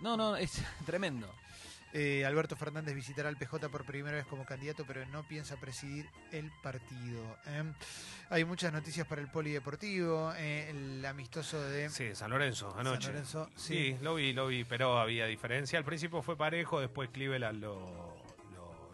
No, 0.00 0.16
no, 0.16 0.36
es 0.36 0.62
tremendo. 0.86 1.28
Eh, 1.92 2.24
Alberto 2.24 2.54
Fernández 2.54 2.94
visitará 2.94 3.30
al 3.30 3.36
PJ 3.36 3.68
por 3.70 3.84
primera 3.84 4.16
vez 4.16 4.26
como 4.26 4.44
candidato, 4.44 4.84
pero 4.86 5.04
no 5.06 5.26
piensa 5.26 5.56
presidir 5.56 6.08
el 6.32 6.52
partido. 6.62 7.38
¿eh? 7.46 7.64
Hay 8.30 8.44
muchas 8.44 8.72
noticias 8.72 9.06
para 9.06 9.22
el 9.22 9.28
polideportivo, 9.28 10.32
eh, 10.36 10.68
el 10.70 11.04
amistoso 11.04 11.60
de... 11.62 11.88
Sí, 11.88 12.14
San 12.14 12.30
Lorenzo, 12.30 12.74
anoche. 12.78 13.06
San 13.06 13.12
Lorenzo, 13.14 13.50
sí. 13.56 13.74
sí. 13.74 13.96
lo 14.02 14.14
vi, 14.16 14.34
lo 14.34 14.46
vi, 14.48 14.64
pero 14.64 14.98
había 15.00 15.24
diferencia. 15.26 15.78
Al 15.78 15.84
principio 15.84 16.20
fue 16.20 16.36
parejo, 16.36 16.78
después 16.78 17.08
Cleveland 17.08 17.62
lo, 17.62 18.17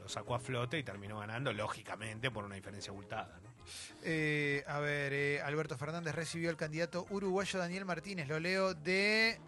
lo- 0.05 0.09
sacó 0.09 0.35
a 0.35 0.39
flote 0.39 0.79
y 0.79 0.83
terminó 0.83 1.19
ganando, 1.19 1.53
lógicamente, 1.53 2.31
por 2.31 2.45
una 2.45 2.55
diferencia 2.55 2.91
abultada. 2.91 3.39
¿no? 3.43 3.51
Eh, 4.03 4.63
a 4.69 4.79
ver, 4.79 5.13
eh, 5.13 5.41
Alberto 5.43 5.77
Fernández 5.79 6.15
recibió 6.15 6.51
al 6.51 6.57
candidato 6.57 7.07
uruguayo 7.11 7.59
Daniel 7.59 7.85
Martínez. 7.87 8.29
Lo 8.29 8.39
leo 8.39 8.75
de 8.75 9.39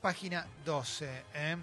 página 0.00 0.46
12. 0.64 1.08
¿eh? 1.34 1.56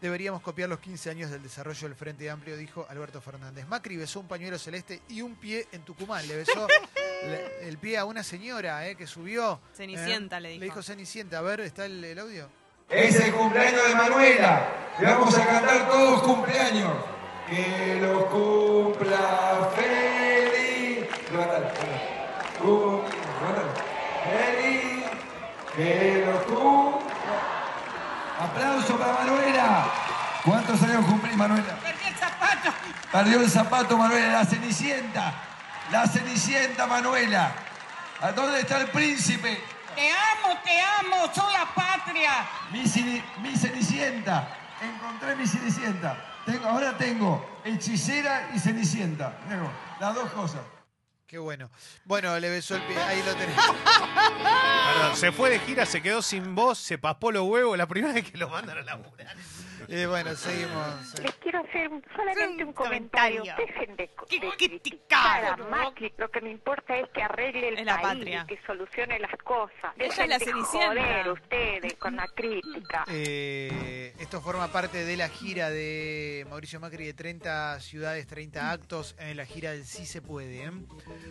Deberíamos 0.00 0.42
copiar 0.42 0.68
los 0.68 0.80
15 0.80 1.10
años 1.10 1.30
del 1.30 1.42
desarrollo 1.42 1.88
del 1.88 1.94
Frente 1.96 2.28
Amplio, 2.30 2.56
dijo 2.56 2.86
Alberto 2.88 3.20
Fernández. 3.20 3.66
Macri 3.66 3.96
besó 3.96 4.20
un 4.20 4.28
pañuelo 4.28 4.58
celeste 4.58 5.02
y 5.08 5.22
un 5.22 5.34
pie 5.36 5.66
en 5.72 5.82
Tucumán. 5.82 6.26
Le 6.28 6.36
besó 6.36 6.66
le- 7.26 7.68
el 7.68 7.78
pie 7.78 7.98
a 7.98 8.04
una 8.04 8.22
señora 8.22 8.86
eh, 8.88 8.96
que 8.96 9.06
subió. 9.06 9.60
Cenicienta, 9.74 10.38
¿eh? 10.38 10.40
le 10.40 10.48
dijo. 10.50 10.60
Le 10.60 10.64
dijo 10.66 10.82
Cenicienta. 10.82 11.38
A 11.38 11.42
ver, 11.42 11.60
¿está 11.60 11.84
el, 11.86 12.02
el 12.04 12.18
audio? 12.18 12.48
Es 12.88 13.18
el 13.18 13.32
cumpleaños 13.32 13.88
de 13.88 13.94
Manuela. 13.94 14.68
Le 15.00 15.06
vamos 15.06 15.36
a 15.38 15.46
cantar 15.46 15.88
todos 15.90 16.22
cumpleaños. 16.22 16.92
Que 17.48 17.98
lo 18.00 18.26
cumpla 18.30 19.70
feliz. 19.76 21.06
Levantalo. 21.30 23.04
Feliz. 24.24 25.04
Que 25.76 26.24
lo 26.26 26.42
cumpla. 26.44 27.36
Aplauso 28.40 28.96
para 28.98 29.12
Manuela. 29.12 29.86
¿Cuántos 30.44 30.82
años 30.82 31.04
cumplís, 31.06 31.36
Manuela? 31.36 31.76
Perdí 31.82 32.06
el 32.06 32.14
zapato. 32.16 32.70
Perdió 33.12 33.40
el 33.40 33.50
zapato, 33.50 33.98
Manuela. 33.98 34.32
La 34.32 34.44
Cenicienta. 34.44 35.32
La 35.92 36.06
Cenicienta, 36.06 36.86
Manuela. 36.86 37.52
¿A 38.20 38.32
dónde 38.32 38.60
está 38.60 38.78
el 38.78 38.88
príncipe? 38.88 39.62
Te 39.94 40.10
amo, 40.10 40.58
te 40.64 40.80
amo, 40.80 41.30
soy 41.32 41.52
la 41.52 41.66
patria. 41.74 42.46
Mi 42.72 42.86
Cenicienta. 43.56 44.48
Encontré 44.80 45.36
mi 45.36 45.46
Cenicienta. 45.46 46.16
Tengo, 46.46 46.66
ahora 46.66 46.96
tengo 46.96 47.60
hechicera 47.64 48.50
y 48.54 48.58
Cenicienta. 48.58 49.38
Tengo 49.48 49.70
las 50.00 50.14
dos 50.14 50.30
cosas. 50.32 50.60
Qué 51.26 51.38
bueno. 51.38 51.70
Bueno, 52.04 52.38
le 52.38 52.50
besó 52.50 52.76
el 52.76 52.82
pie. 52.82 52.96
Ahí 52.96 53.22
lo 53.24 53.34
tenés. 53.34 53.56
Perdón, 53.56 55.16
se 55.16 55.32
fue 55.32 55.50
de 55.50 55.58
gira, 55.60 55.86
se 55.86 56.02
quedó 56.02 56.22
sin 56.22 56.54
voz, 56.54 56.78
se 56.78 56.98
paspó 56.98 57.32
los 57.32 57.44
huevos 57.44 57.76
la 57.78 57.86
primera 57.86 58.12
vez 58.12 58.30
que 58.30 58.36
lo 58.36 58.48
mandan 58.48 58.78
a 58.78 58.82
laburar. 58.82 59.34
Eh, 59.88 60.06
bueno, 60.06 60.34
seguimos. 60.36 61.14
Quiero 61.44 61.60
hacer 61.60 61.88
un- 61.92 62.02
solamente 62.16 62.64
un 62.64 62.72
comentario. 62.72 63.44
Dejen 63.56 63.94
de, 63.96 64.04
de 64.04 64.10
criticar, 64.56 64.56
criticar 64.56 65.44
a 65.44 65.56
Macri. 65.58 66.12
Lo 66.16 66.28
que 66.30 66.40
me 66.40 66.50
importa 66.50 66.96
es 66.98 67.08
que 67.10 67.22
arregle 67.22 67.68
el 67.68 67.78
Es 67.78 67.84
la 67.84 68.00
país, 68.00 68.18
patria. 68.18 68.46
que 68.48 68.58
solucione 68.66 69.18
las 69.20 69.36
cosas. 69.44 69.92
Ella 69.98 70.08
es 70.24 70.28
la 70.28 70.38
de 70.38 70.44
Cenicienta. 70.46 70.88
joder 70.88 71.28
ustedes 71.30 71.94
con 71.94 72.16
la 72.16 72.26
crítica. 72.28 73.04
Eh, 73.08 74.14
esto 74.18 74.40
forma 74.40 74.68
parte 74.72 75.04
de 75.04 75.16
la 75.18 75.28
gira 75.28 75.68
de 75.70 76.46
Mauricio 76.48 76.80
Macri 76.80 77.04
de 77.04 77.12
30 77.14 77.78
ciudades, 77.80 78.26
30 78.26 78.70
actos 78.72 79.14
en 79.18 79.36
la 79.36 79.44
gira 79.44 79.72
del 79.72 79.84
Sí 79.84 80.06
se 80.06 80.22
puede. 80.22 80.64
¿eh? 80.64 80.70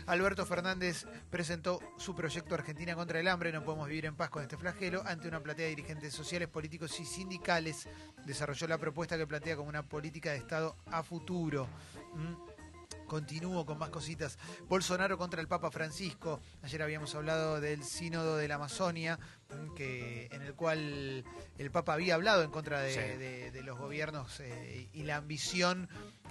Alberto 0.06 0.45
Fernández 0.45 1.08
presentó 1.32 1.80
su 1.97 2.15
proyecto 2.15 2.54
Argentina 2.54 2.93
contra 2.93 3.19
el 3.19 3.28
hambre, 3.28 3.52
no 3.52 3.63
podemos 3.63 3.88
vivir 3.88 4.06
en 4.06 4.15
paz 4.15 4.30
con 4.30 4.43
este 4.43 4.58
flagelo, 4.58 5.02
ante 5.08 5.28
una 5.28 5.39
platea 5.41 5.63
de 5.65 5.69
dirigentes 5.71 6.13
sociales, 6.13 6.47
políticos 6.49 6.99
y 6.99 7.06
sindicales. 7.06 7.89
Desarrolló 8.28 8.67
la 8.67 8.78
propuesta 8.78 9.17
que 9.17 9.26
plantea 9.26 9.56
como 9.56 9.69
una 9.69 9.82
política 9.84 10.03
de 10.12 10.36
Estado 10.38 10.76
a 10.92 11.02
futuro. 11.04 11.68
¿Mm? 12.16 12.54
Continúo 13.08 13.66
con 13.66 13.78
más 13.78 13.89
cositas. 13.89 14.38
Bolsonaro 14.68 15.18
contra 15.18 15.39
el 15.39 15.48
Papa 15.48 15.70
Francisco. 15.72 16.39
Ayer 16.63 16.82
habíamos 16.82 17.13
hablado 17.16 17.62
del 17.62 17.84
sínodo 17.84 18.38
de 18.38 18.48
la 18.48 18.56
Amazonia, 18.56 19.20
que, 19.76 20.28
en 20.32 20.42
el 20.42 20.56
cual 20.56 21.24
el 21.58 21.72
Papa 21.72 21.94
había 21.94 22.16
hablado 22.16 22.44
en 22.44 22.50
contra 22.50 22.82
de, 22.82 22.94
Sí. 22.94 23.00
de- 23.18 23.52
de 23.52 23.62
los 23.62 23.78
gobiernos 23.78 24.39
eh, 24.39 24.89
y 24.94 25.04
la 25.04 25.18
ambición 25.18 25.88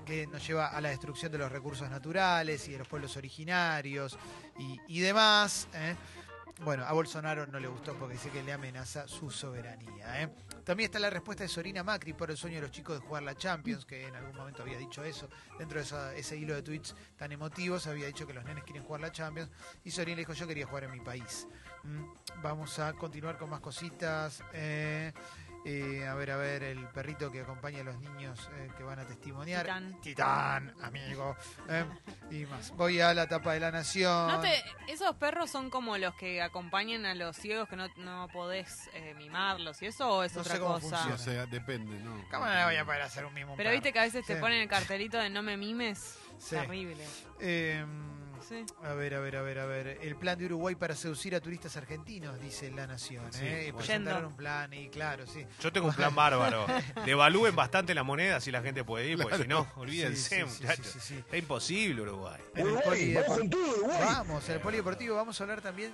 que 0.07 0.27
nos 0.27 0.45
lleva 0.47 0.67
a 0.67 0.81
la 0.81 0.89
destrucción 0.89 1.31
de 1.31 1.39
los 1.39 1.53
recursos 1.53 1.89
naturales 1.89 2.67
y 2.69 2.73
de 2.73 2.79
los 2.79 2.89
pueblos 2.89 3.17
originarios 3.17 4.19
y, 4.59 4.79
y 4.89 5.01
demás. 5.01 5.69
¿eh? 5.75 5.95
Bueno, 6.61 6.85
a 6.85 6.93
Bolsonaro 6.93 7.47
no 7.49 7.59
le 7.59 7.67
gustó 7.67 7.95
porque 7.95 8.15
dice 8.15 8.31
que 8.31 8.43
le 8.43 8.53
amenaza 8.53 9.09
su 9.09 9.31
soberanía. 9.31 10.23
¿eh? 10.23 10.29
También 10.65 10.87
está 10.87 11.01
la 11.01 11.11
respuesta 11.11 11.43
de 11.43 11.49
Sorina 11.49 11.83
Macri 11.83 12.13
por 12.13 12.31
el 12.31 12.37
sueño 12.37 12.57
de 12.57 12.63
los 12.63 12.71
chicos 12.71 13.01
de 13.01 13.05
jugar 13.07 13.25
la 13.25 13.35
Champions, 13.35 13.85
que 13.85 14.07
en 14.07 14.15
algún 14.15 14.37
momento 14.37 14.63
había 14.63 14.79
dicho 14.79 15.03
eso. 15.03 15.29
Dentro 15.59 15.83
de 15.83 16.19
ese 16.21 16.37
hilo 16.37 16.55
de 16.55 16.63
tweets 16.63 16.95
tan 17.17 17.33
emotivos, 17.33 17.87
había 17.89 18.07
dicho 18.07 18.27
que 18.27 18.33
los 18.35 18.45
nenes 18.45 18.63
quieren 18.63 18.85
jugar 18.85 19.01
la 19.01 19.11
Champions. 19.11 19.51
Y 19.83 19.91
Sorina 19.91 20.19
dijo: 20.19 20.35
Yo 20.35 20.47
quería 20.47 20.67
jugar 20.67 20.85
en 20.85 20.93
mi 20.93 21.01
país. 21.01 21.49
Mm, 21.83 22.05
Vamos 22.43 22.79
a 22.79 22.93
continuar 22.93 23.39
con 23.39 23.51
más 23.51 23.61
cositas. 23.61 24.43
eh, 24.53 25.13
eh, 25.65 26.07
a 26.07 26.15
ver, 26.15 26.31
a 26.33 26.37
ver, 26.37 26.63
el 26.65 26.87
perrito 26.89 27.31
que 27.31 27.41
acompaña 27.43 27.81
a 27.81 27.85
los 27.85 27.99
niños 27.99 28.51
eh, 28.57 28.69
que 28.77 28.83
van 28.83 28.99
a 28.99 29.07
testimoniar. 29.07 29.63
Titán. 29.65 30.01
Titán, 30.01 30.75
amigo. 30.83 31.37
eh, 31.69 31.85
y 32.31 32.47
más. 32.47 32.71
Voy 32.77 33.01
a 33.01 33.15
la 33.15 33.29
tapa 33.29 33.53
de 33.55 33.61
la 33.61 33.71
nación. 33.71 34.29
No 34.29 34.41
te- 34.41 34.63
esos 34.89 35.15
perros 35.17 35.51
son 35.51 35.71
como 35.71 35.97
los 35.99 36.15
que 36.17 36.43
acompañan 36.43 37.07
a 37.07 37.15
los 37.15 37.37
ciegos 37.37 37.69
que 37.69 37.77
no, 37.77 37.87
no 37.97 38.29
podés 38.33 38.89
eh, 38.95 39.15
mimarlos 39.17 39.81
y 39.83 39.87
eso 39.87 40.09
o 40.09 40.23
es 40.25 40.35
No 40.35 40.41
otra 40.41 40.55
sé 40.55 40.61
cómo 40.61 40.75
cosa. 40.75 40.89
funciona. 40.97 41.15
O 41.15 41.19
sea, 41.19 41.47
depende, 41.47 41.99
¿no? 42.01 42.25
¿Cómo 42.31 42.45
no 42.47 42.55
le 42.55 42.65
voy 42.65 42.77
a 42.77 42.85
poder 42.85 43.03
hacer 43.03 43.25
un 43.25 43.35
mismo 43.35 43.55
Pero 43.57 43.69
perro? 43.69 43.75
viste 43.75 43.93
que 43.93 43.99
a 43.99 44.03
veces 44.03 44.27
te 44.27 44.35
Sí. 44.35 44.41
ponen 44.41 44.61
el 44.63 44.69
cartelito 44.69 45.19
de 45.19 45.31
no 45.31 45.43
me 45.43 45.57
mimes. 45.57 46.19
Sí. 46.39 46.57
Terrible. 46.57 47.05
Sí. 48.49 48.65
A 48.85 48.95
ver, 48.95 49.15
a 49.15 49.21
ver, 49.21 49.37
a 49.37 49.43
ver, 49.43 49.59
a 49.59 49.67
ver. 49.67 49.99
El 50.03 50.17
plan 50.17 50.39
de 50.39 50.47
Uruguay 50.47 50.75
para 50.75 50.95
seducir 50.95 51.35
a 51.35 51.41
turistas 51.41 51.77
argentinos, 51.77 52.41
dice 52.41 52.71
La 52.71 52.87
Nación. 52.87 53.33
Sí, 53.33 53.45
¿eh? 53.45 53.63
bueno. 53.73 53.79
Presentaron 53.79 54.21
Yendo. 54.21 54.29
un 54.31 54.37
plan 54.37 54.73
y 54.75 54.89
claro, 54.89 55.27
sí. 55.27 55.47
Yo 55.61 55.73
tengo 55.73 55.89
un 55.89 55.95
plan 55.95 56.15
bárbaro. 56.15 56.67
Devalúen 57.07 57.55
bastante 57.57 57.95
la 57.95 58.03
moneda 58.03 58.41
si 58.41 58.51
la 58.51 58.63
gente 58.63 58.85
puede 58.85 59.09
ir, 59.09 59.19
porque 59.21 59.39
si 59.39 59.49
no, 59.49 59.67
olvídense, 59.77 60.17
Sí, 60.17 60.51
sí, 60.51 60.57
sí, 60.57 60.63
muchachos. 60.63 60.87
sí, 60.87 60.93
sí, 61.01 61.07
sí. 61.09 61.15
Está 61.19 61.37
imposible 61.37 62.03
Uruguay. 62.03 62.41
En 62.55 62.67
el 62.67 62.77
polidepor- 62.77 63.89
Vamos, 64.01 64.49
en 64.49 64.55
el 64.57 64.61
polideportivo 64.61 65.17
vamos 65.17 65.41
a 65.41 65.45
hablar 65.45 65.61
también 65.61 65.93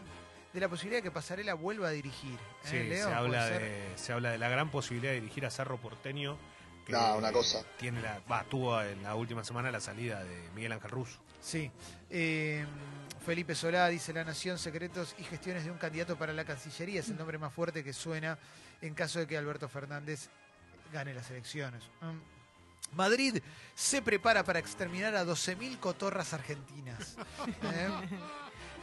de 0.52 0.61
la 0.61 0.68
posibilidad 0.68 0.98
de 0.98 1.02
que 1.02 1.11
Pasarela 1.11 1.54
vuelva 1.54 1.88
a 1.88 1.90
dirigir. 1.90 2.34
¿eh, 2.34 2.38
Sí, 2.64 2.82
Leo? 2.84 3.06
se, 3.08 3.14
habla 3.14 3.46
de, 3.46 3.92
se 3.96 4.12
habla 4.12 4.30
de 4.30 4.38
la 4.38 4.48
gran 4.48 4.70
posibilidad 4.70 5.12
de 5.12 5.20
dirigir 5.20 5.44
a 5.46 5.50
Cerro 5.50 5.76
Porteño. 5.78 6.38
Que 6.87 6.92
No, 6.92 7.16
una 7.18 7.30
cosa. 7.32 7.62
Tiene 7.76 8.00
la, 8.00 8.20
va, 8.30 8.44
tuvo 8.44 8.80
en 8.80 9.02
la 9.02 9.14
última 9.14 9.44
semana 9.44 9.70
la 9.70 9.78
salida 9.80 10.24
de 10.24 10.48
Miguel 10.54 10.72
Ángel 10.72 10.90
Russo. 10.90 11.18
Sí. 11.48 11.70
Eh, 12.11 12.62
Felipe 13.24 13.54
Solá 13.54 13.88
dice 13.88 14.12
La 14.12 14.22
Nación, 14.22 14.58
secretos 14.58 15.14
y 15.18 15.24
gestiones 15.24 15.64
de 15.64 15.70
un 15.70 15.78
candidato 15.78 16.14
para 16.18 16.34
la 16.34 16.44
Cancillería. 16.44 17.00
Es 17.00 17.08
el 17.08 17.16
nombre 17.16 17.38
más 17.38 17.54
fuerte 17.54 17.82
que 17.82 17.94
suena 17.94 18.38
en 18.82 18.92
caso 18.92 19.18
de 19.18 19.26
que 19.26 19.38
Alberto 19.38 19.66
Fernández 19.66 20.28
gane 20.92 21.14
las 21.14 21.30
elecciones. 21.30 21.84
Mm. 22.02 22.96
Madrid 22.96 23.38
se 23.74 24.02
prepara 24.02 24.44
para 24.44 24.58
exterminar 24.58 25.16
a 25.16 25.24
12.000 25.24 25.78
cotorras 25.78 26.34
argentinas. 26.34 27.16
¿Eh? 27.62 27.88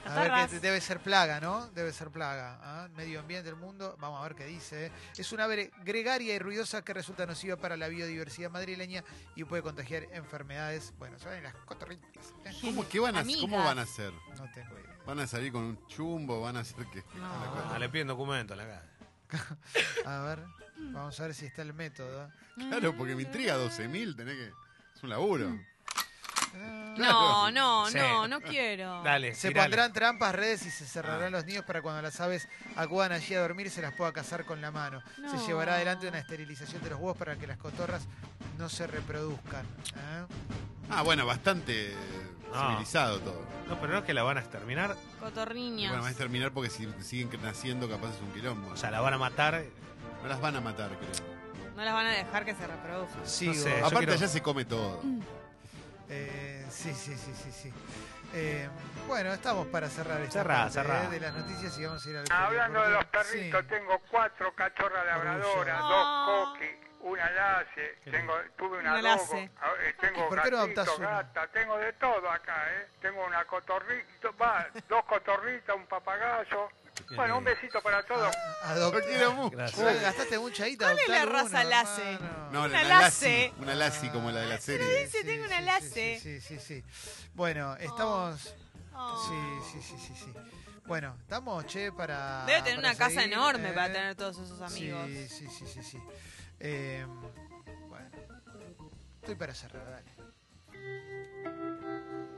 A 0.06 0.20
ver, 0.22 0.50
que 0.50 0.60
debe 0.60 0.82
ser 0.82 1.00
plaga, 1.00 1.40
¿no? 1.40 1.68
Debe 1.68 1.92
ser 1.92 2.10
plaga. 2.10 2.60
¿ah? 2.62 2.88
Medio 2.96 3.20
ambiente 3.20 3.50
del 3.50 3.56
mundo, 3.56 3.96
vamos 4.00 4.20
a 4.20 4.24
ver 4.24 4.36
qué 4.36 4.46
dice. 4.46 4.88
¿eh? 4.88 4.92
Es 5.18 5.32
una 5.32 5.46
ave 5.46 5.72
gregaria 5.84 6.36
y 6.36 6.40
ruidosa 6.40 6.84
que 6.84 6.94
resulta 6.94 7.26
nociva 7.26 7.56
para 7.58 7.76
la 7.78 7.88
biodiversidad 7.88 8.52
madrileña 8.52 9.04
y 9.36 9.44
puede 9.44 9.64
contagiar 9.64 10.04
enfermedades. 10.12 10.94
Bueno, 10.98 11.18
saben 11.20 11.44
las 11.44 11.56
cotorritas. 11.56 12.34
¿eh? 12.46 12.52
¿Cómo, 12.62 12.88
qué 12.88 13.00
van 13.00 13.16
a, 13.16 13.20
Amigas. 13.22 13.42
¿Cómo 13.42 13.64
van 13.64 13.80
a 13.80 13.84
hacer? 13.84 14.14
No 14.38 14.52
tengo 14.52 14.80
idea. 14.80 14.98
¿Van 15.06 15.20
a 15.20 15.28
salir 15.28 15.52
con 15.52 15.64
un 15.64 15.88
chumbo? 15.88 16.42
¿Van 16.42 16.58
a 16.58 16.62
hacer 16.62 16.86
qué? 16.92 17.04
Ah, 17.22 17.78
le 17.80 17.90
piden 17.90 18.08
documento 18.08 18.54
a 18.54 18.58
la 18.58 18.66
cara. 18.66 18.92
A 20.06 20.20
ver, 20.22 20.44
vamos 20.78 21.20
a 21.20 21.24
ver 21.24 21.34
si 21.34 21.46
está 21.46 21.64
el 21.64 21.74
método. 21.74 22.30
Claro, 22.56 22.96
porque 22.96 23.16
me 23.16 23.24
intriga 23.24 23.58
12.000, 23.58 24.16
tenés 24.16 24.36
que... 24.36 24.54
Es 24.96 25.04
un 25.04 25.10
laburo. 25.10 25.60
No, 26.96 27.52
no, 27.52 27.88
Sí. 27.90 27.98
no, 27.98 28.26
no 28.28 28.40
quiero. 28.40 29.04
Dale, 29.04 29.36
Se 29.36 29.50
tirale. 29.50 29.68
pondrán 29.68 29.92
trampas, 29.94 30.34
redes 30.34 30.66
y 30.66 30.72
se 30.72 30.86
cerrarán 30.86 31.30
los 31.32 31.46
nidos 31.46 31.66
para 31.66 31.82
cuando 31.82 32.02
las 32.02 32.20
aves 32.22 32.48
acudan 32.78 33.12
allí 33.12 33.34
a 33.36 33.42
dormir 33.42 33.70
se 33.70 33.82
las 33.82 33.94
pueda 33.94 34.14
cazar 34.14 34.46
con 34.46 34.62
la 34.62 34.72
mano. 34.72 35.02
Se 35.30 35.38
llevará 35.46 35.76
adelante 35.76 36.08
una 36.08 36.20
esterilización 36.20 36.82
de 36.84 36.92
los 36.92 37.00
huevos 37.00 37.18
para 37.18 37.36
que 37.36 37.48
las 37.48 37.58
cotorras 37.58 38.04
no 38.58 38.70
se 38.70 38.88
reproduzcan. 38.88 39.66
¿eh? 39.66 40.26
Ah, 40.90 41.02
bueno, 41.02 41.26
bastante 41.26 41.94
No. 42.54 42.62
civilizado 42.70 43.20
todo. 43.20 43.42
No, 43.68 43.76
pero 43.82 43.92
no 43.92 44.00
es 44.00 44.06
que 44.06 44.14
la 44.14 44.24
van 44.24 44.38
a 44.38 44.40
exterminar. 44.42 44.96
Y 45.18 45.20
Cotorriñas. 45.20 45.90
bueno, 45.92 46.04
va 46.04 46.10
a 46.10 46.14
terminar 46.14 46.52
porque 46.54 46.70
si 46.70 46.88
siguen 47.02 47.30
naciendo 47.42 47.90
capaz 47.90 48.12
es 48.16 48.22
un 48.22 48.32
quilombo. 48.32 48.70
O 48.70 48.78
sea, 48.78 48.90
la 48.92 49.02
van 49.02 49.14
a 49.14 49.18
matar. 49.18 49.64
No 50.24 50.30
las 50.30 50.40
van 50.40 50.56
a 50.56 50.62
matar, 50.62 50.92
creo. 50.98 51.36
No 51.76 51.84
las 51.84 51.94
van 51.94 52.06
a 52.08 52.12
dejar 52.12 52.46
que 52.46 52.56
se 52.56 52.66
reproduzcan. 52.66 53.28
Sigo. 53.28 53.54
No 53.54 53.60
sé. 53.62 53.70
yo 53.72 53.86
Aparte 53.88 54.06
quiero- 54.06 54.16
ya 54.22 54.28
se 54.30 54.42
come 54.42 54.64
todo. 54.64 55.02
Eh, 56.10 56.66
sí, 56.70 56.94
sí, 56.94 57.16
sí, 57.16 57.34
sí, 57.34 57.52
sí. 57.52 57.74
Eh, 58.34 58.70
bueno, 59.08 59.34
estamos 59.34 59.68
para 59.68 59.88
cerrar 59.90 60.22
esta 60.22 60.40
Cerrá, 60.42 60.56
parte, 60.58 60.74
cerrá. 60.74 61.04
eh, 61.06 61.10
de 61.10 61.20
las 61.20 61.34
noticias 61.34 61.78
y 61.80 61.86
vamos 61.86 62.06
a 62.06 62.10
ir 62.10 62.18
al 62.18 62.26
Hablando 62.32 62.82
de 62.82 62.90
los 62.90 63.06
perritos, 63.06 63.68
tengo 63.68 64.00
cuatro 64.12 64.54
cachorras 64.54 65.06
labradoras, 65.06 65.82
Orgullo. 65.82 65.88
dos 65.88 66.06
Ah. 66.06 66.26
coqui, 66.54 66.70
una 67.02 67.30
lace, 67.32 67.98
tengo, 68.12 68.34
tuve 68.58 68.80
una 68.80 68.94
Una 68.94 69.02
lace. 69.02 69.44
eh, 69.44 69.96
tengo 70.00 70.26
¿Y 70.26 70.30
por 70.30 70.42
qué 70.44 70.52
no 70.52 70.58
gatito, 70.58 70.82
adoptás 70.82 70.98
una? 71.00 71.10
gata, 71.10 71.48
tengo 71.48 71.78
de 71.78 71.94
todo 71.94 72.30
acá, 72.30 72.74
¿eh? 72.74 72.88
Tengo 73.02 73.26
una 73.26 73.46
cotorrita, 73.46 74.30
va, 74.42 74.68
dos 74.90 75.06
cotorritas, 75.06 75.76
un 75.76 75.88
papagayo. 75.88 76.70
Bueno, 77.16 77.38
un 77.38 77.44
besito 77.44 77.82
para 77.82 78.04
todos. 78.06 78.36
Adopta- 78.64 79.00
Lo 79.00 79.06
quiero 79.06 79.34
mucho. 79.34 79.58
Gracias. 79.58 80.02
Gastaste 80.02 80.40
mucha 80.40 80.66
guita. 80.66 80.86
¿Cuál 80.86 81.00
es 81.00 81.08
la 81.08 81.22
adoptar 81.22 81.44
raza 81.44 81.60
uno, 81.62 81.70
lace? 81.70 82.14
hermano. 82.14 82.52
No, 82.52 82.64
Una 82.66 82.84
la 82.84 83.00
lace. 83.02 83.54
Una 83.60 83.76
Lassie 83.76 84.12
como 84.12 84.32
la 84.32 84.40
de 84.42 84.48
la 84.48 84.58
serie. 84.60 85.06
dice, 85.06 85.24
tengo 85.24 85.46
una 85.46 85.60
sí, 85.60 85.66
lace. 85.66 86.20
Sí, 86.22 86.40
sí, 86.40 86.60
sí, 86.60 86.60
sí. 86.60 86.84
Bueno, 87.34 87.76
estamos. 87.78 88.54
Oh. 88.94 89.62
Sí, 89.72 89.72
sí, 89.82 89.82
sí, 89.82 89.98
sí, 90.08 90.14
sí. 90.26 90.34
Bueno, 90.86 91.16
estamos, 91.20 91.66
che, 91.66 91.92
para. 91.92 92.46
Debe 92.46 92.62
tener 92.62 92.76
para 92.78 92.90
una 92.90 92.98
casa 92.98 93.22
seguir, 93.22 93.34
enorme 93.34 93.70
eh. 93.70 93.74
para 93.74 93.92
tener 93.92 94.16
todos 94.16 94.38
esos 94.38 94.62
amigos. 94.62 95.06
Sí, 95.08 95.28
sí, 95.28 95.48
sí, 95.50 95.66
sí. 95.68 95.84
sí. 95.84 96.00
Eh, 96.60 97.06
bueno, 97.90 98.10
estoy 99.20 99.36
para 99.36 99.54
cerrar, 99.54 99.84
dale. 99.90 101.15